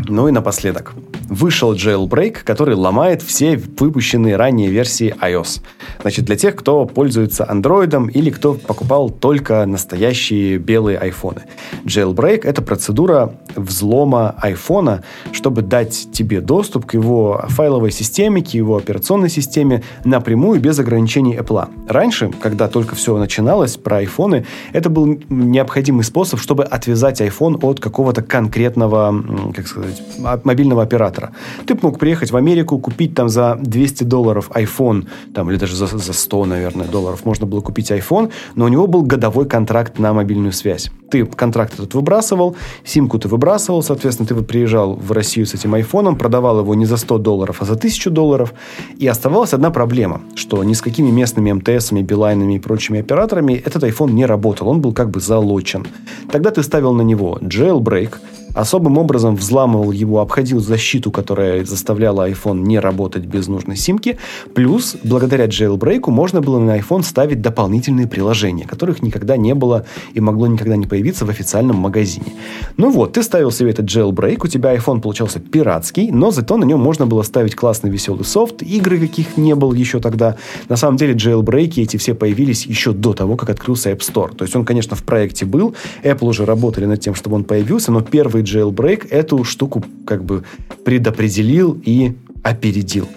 Ну 0.08 0.27
и 0.27 0.32
напоследок 0.32 0.93
вышел 1.29 1.73
jailbreak, 1.73 2.39
который 2.43 2.75
ломает 2.75 3.21
все 3.21 3.57
выпущенные 3.57 4.35
ранее 4.35 4.69
версии 4.69 5.15
iOS. 5.21 5.61
Значит, 6.01 6.25
для 6.25 6.35
тех, 6.35 6.55
кто 6.55 6.85
пользуется 6.85 7.47
Android 7.49 8.11
или 8.11 8.29
кто 8.29 8.55
покупал 8.55 9.09
только 9.09 9.65
настоящие 9.65 10.57
белые 10.57 10.97
айфоны. 10.97 11.43
Jailbreak— 11.85 12.41
это 12.43 12.61
процедура 12.61 13.35
взлома 13.55 14.35
айфона, 14.39 15.03
чтобы 15.31 15.61
дать 15.61 16.09
тебе 16.11 16.41
доступ 16.41 16.85
к 16.85 16.93
его 16.93 17.45
файловой 17.47 17.91
системе, 17.91 18.41
к 18.41 18.47
его 18.47 18.77
операционной 18.77 19.29
системе 19.29 19.83
напрямую, 20.03 20.59
без 20.59 20.79
ограничений 20.79 21.35
Apple. 21.35 21.69
Раньше, 21.87 22.31
когда 22.41 22.67
только 22.67 22.95
все 22.95 23.17
начиналось 23.17 23.77
про 23.77 23.97
айфоны, 23.97 24.45
это 24.73 24.89
был 24.89 25.19
необходимый 25.29 26.03
способ, 26.03 26.39
чтобы 26.39 26.63
отвязать 26.63 27.21
iPhone 27.21 27.59
от 27.61 27.79
какого-то 27.79 28.21
конкретного, 28.21 29.13
как 29.55 29.67
сказать, 29.67 30.01
мобильного 30.43 30.83
оператора 30.83 31.18
оператора. 31.19 31.34
Ты 31.65 31.77
мог 31.82 31.99
приехать 31.99 32.32
в 32.32 32.38
Америку, 32.38 32.79
купить 32.79 33.15
там 33.15 33.29
за 33.29 33.58
200 33.62 34.03
долларов 34.03 34.49
iPhone, 34.53 35.08
там, 35.34 35.49
или 35.49 35.58
даже 35.58 35.75
за, 35.75 35.88
за 35.88 36.13
100, 36.13 36.45
наверное, 36.45 36.88
долларов 36.88 37.25
можно 37.25 37.45
было 37.45 37.62
купить 37.62 37.91
iPhone, 37.91 38.32
но 38.55 38.65
у 38.65 38.67
него 38.67 38.88
был 38.88 39.03
годовой 39.03 39.45
контракт 39.45 39.99
на 39.99 40.13
мобильную 40.13 40.53
связь. 40.53 40.91
Ты 41.12 41.25
контракт 41.25 41.73
этот 41.73 41.93
выбрасывал, 41.93 42.55
симку 42.86 43.17
ты 43.19 43.27
выбрасывал, 43.27 43.84
соответственно, 43.84 44.27
ты 44.27 44.36
приезжал 44.36 44.95
в 44.95 45.12
Россию 45.12 45.45
с 45.45 45.53
этим 45.53 45.73
айфоном, 45.73 46.15
продавал 46.15 46.60
его 46.60 46.75
не 46.75 46.86
за 46.86 46.97
100 46.97 47.17
долларов, 47.17 47.62
а 47.62 47.65
за 47.65 47.73
1000 47.73 48.10
долларов, 48.10 48.53
и 48.97 49.08
оставалась 49.08 49.53
одна 49.53 49.71
проблема, 49.71 50.21
что 50.36 50.63
ни 50.63 50.73
с 50.73 50.82
какими 50.82 51.12
местными 51.12 51.51
МТСами, 51.51 52.01
Билайнами 52.01 52.55
и 52.55 52.60
прочими 52.60 52.99
операторами 52.99 53.53
этот 53.53 53.84
iPhone 53.84 54.12
не 54.12 54.25
работал, 54.25 54.69
он 54.69 54.82
был 54.82 54.93
как 54.93 55.10
бы 55.10 55.19
залочен. 55.19 55.88
Тогда 56.32 56.51
ты 56.51 56.63
ставил 56.63 56.93
на 56.93 57.01
него 57.01 57.38
jailbreak, 57.41 58.15
особым 58.53 58.97
образом 58.97 59.35
взламывал 59.35 59.91
его, 59.91 60.19
обходил 60.19 60.59
защиту, 60.59 61.12
которая 61.12 61.63
заставляла 61.65 62.29
iPhone 62.29 62.62
не 62.62 62.79
работать 62.79 63.25
без 63.25 63.47
нужной 63.47 63.77
симки. 63.77 64.17
Плюс, 64.53 64.95
благодаря 65.03 65.45
jailbreak 65.45 66.09
можно 66.09 66.41
было 66.41 66.59
на 66.59 66.77
iPhone 66.77 67.03
ставить 67.03 67.41
дополнительные 67.41 68.07
приложения, 68.07 68.65
которых 68.65 69.01
никогда 69.01 69.38
не 69.38 69.53
было 69.53 69.85
и 70.13 70.19
могло 70.19 70.47
никогда 70.47 70.75
не 70.75 70.85
появиться 70.85 71.25
в 71.25 71.29
официальном 71.29 71.77
магазине. 71.77 72.33
Ну 72.77 72.91
вот, 72.91 73.13
ты 73.13 73.23
ставил 73.23 73.51
себе 73.51 73.71
этот 73.71 73.85
jailbreak, 73.85 74.39
у 74.43 74.47
тебя 74.47 74.75
iPhone 74.75 75.01
получался 75.01 75.39
пиратский, 75.39 76.12
но 76.12 76.31
зато 76.31 76.57
на 76.57 76.65
нем 76.65 76.79
можно 76.79 77.05
было 77.05 77.23
ставить 77.23 77.55
классный 77.55 77.89
веселый 77.89 78.25
софт, 78.25 78.62
игры 78.62 78.99
каких 78.99 79.38
не 79.38 79.55
было 79.55 79.73
еще 79.73 79.99
тогда. 79.99 80.35
На 80.67 80.75
самом 80.75 80.97
деле 80.97 81.13
jailbreak 81.13 81.81
эти 81.81 81.97
все 81.97 82.13
появились 82.13 82.65
еще 82.65 82.91
до 82.91 83.13
того, 83.13 83.35
как 83.35 83.49
открылся 83.49 83.91
App 83.91 83.99
Store. 83.99 84.35
То 84.35 84.43
есть 84.43 84.55
он, 84.55 84.65
конечно, 84.65 84.95
в 84.95 85.03
проекте 85.03 85.45
был, 85.45 85.75
Apple 86.03 86.27
уже 86.27 86.45
работали 86.45 86.85
над 86.85 86.99
тем, 86.99 87.15
чтобы 87.15 87.35
он 87.35 87.43
появился, 87.43 87.91
но 87.91 88.01
первый 88.39 88.43
jailbreak 88.43 89.08
эту 89.10 89.43
штуку 89.43 89.84
как 90.06 90.23
бы 90.23 90.43
предопределил 90.86 91.80
и 91.86 92.15
опередил. 92.43 93.08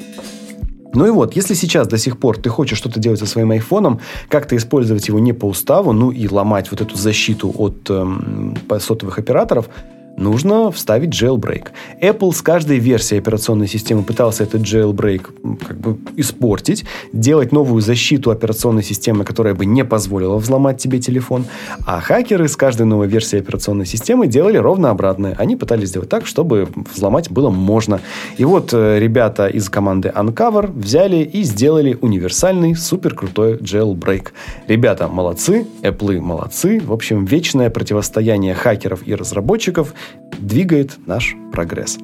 Ну 0.95 1.07
и 1.07 1.11
вот, 1.11 1.37
если 1.37 1.55
сейчас 1.55 1.89
до 1.89 1.97
сих 1.97 2.19
пор 2.19 2.37
ты 2.37 2.51
хочешь 2.51 2.77
что-то 2.77 3.01
делать 3.01 3.19
со 3.19 3.27
своим 3.27 3.51
айфоном, 3.51 4.01
как-то 4.29 4.57
использовать 4.57 5.09
его 5.09 5.19
не 5.19 5.33
по 5.33 5.47
уставу, 5.47 5.93
ну 5.93 6.11
и 6.11 6.29
ломать 6.29 6.71
вот 6.71 6.83
эту 6.83 6.97
защиту 6.97 7.51
от 7.57 7.89
эм, 7.89 8.57
сотовых 8.79 9.19
операторов– 9.19 9.69
нужно 10.17 10.71
вставить 10.71 11.11
jailbreak. 11.11 11.69
Apple 12.01 12.33
с 12.33 12.43
каждой 12.43 12.79
версией 12.79 13.21
операционной 13.21 13.69
системы 13.69 14.03
пытался 14.03 14.45
этот 14.45 14.63
jailbreak 14.63 15.59
как 15.67 15.79
бы 15.79 15.99
испортить, 16.17 16.85
делать 17.13 17.53
новую 17.53 17.83
защиту 17.83 18.31
операционной 18.31 18.83
системы, 18.83 19.25
которая 19.25 19.55
бы 19.55 19.67
не 19.67 19.85
позволила 19.85 20.37
взломать 20.37 20.79
тебе 20.79 20.99
телефон. 20.99 21.47
А 21.87 22.01
хакеры 22.01 22.49
с 22.49 22.57
каждой 22.57 22.87
новой 22.87 23.09
версией 23.09 23.43
операционной 23.43 23.87
системы 23.87 24.27
делали 24.27 24.57
ровно 24.57 24.91
обратное. 24.91 25.35
Они 25.39 25.57
пытались 25.57 25.89
сделать 25.89 26.09
так, 26.09 26.27
чтобы 26.27 26.69
взломать 26.95 27.31
было 27.31 27.51
можно. 27.51 28.01
И 28.37 28.45
вот 28.45 28.73
э, 28.73 28.99
ребята 28.99 29.47
из 29.47 29.69
команды 29.69 30.13
Uncover 30.15 30.71
взяли 30.73 31.19
и 31.19 31.43
сделали 31.43 31.99
универсальный 32.01 32.75
супер 32.75 33.15
крутой 33.15 33.57
jailbreak. 33.57 34.29
Ребята 34.69 35.09
молодцы, 35.09 35.67
Apple 35.83 36.21
молодцы. 36.21 36.81
В 36.81 36.93
общем, 36.93 37.25
вечное 37.25 37.71
противостояние 37.71 38.55
хакеров 38.55 39.07
и 39.07 39.15
разработчиков 39.15 39.95
двигает 40.39 40.99
наш 41.07 41.35
прогресс. 41.53 41.99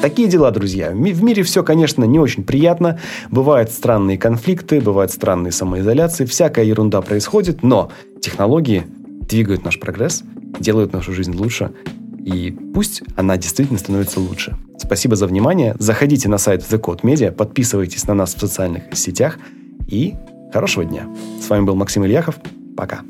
Такие 0.00 0.28
дела, 0.28 0.50
друзья. 0.50 0.90
В 0.90 1.22
мире 1.22 1.42
все, 1.42 1.62
конечно, 1.62 2.04
не 2.04 2.18
очень 2.18 2.44
приятно. 2.44 2.98
Бывают 3.30 3.70
странные 3.70 4.18
конфликты, 4.18 4.80
бывают 4.80 5.10
странные 5.10 5.50
самоизоляции, 5.52 6.26
всякая 6.26 6.66
ерунда 6.66 7.00
происходит, 7.00 7.62
но 7.62 7.90
технологии 8.20 8.84
двигают 9.28 9.64
наш 9.64 9.80
прогресс, 9.80 10.22
делают 10.60 10.92
нашу 10.92 11.14
жизнь 11.14 11.34
лучше, 11.34 11.70
и 12.18 12.50
пусть 12.74 13.02
она 13.16 13.36
действительно 13.36 13.78
становится 13.78 14.20
лучше. 14.20 14.56
Спасибо 14.78 15.16
за 15.16 15.26
внимание. 15.26 15.74
Заходите 15.78 16.28
на 16.28 16.38
сайт 16.38 16.60
The 16.62 16.78
Code 16.78 17.00
Media, 17.00 17.32
подписывайтесь 17.32 18.06
на 18.06 18.14
нас 18.14 18.34
в 18.34 18.40
социальных 18.40 18.82
сетях 18.92 19.38
и 19.86 20.14
хорошего 20.52 20.84
дня. 20.84 21.06
С 21.40 21.48
вами 21.48 21.64
был 21.64 21.76
Максим 21.76 22.04
Ильяхов. 22.04 22.36
Пока. 22.76 23.00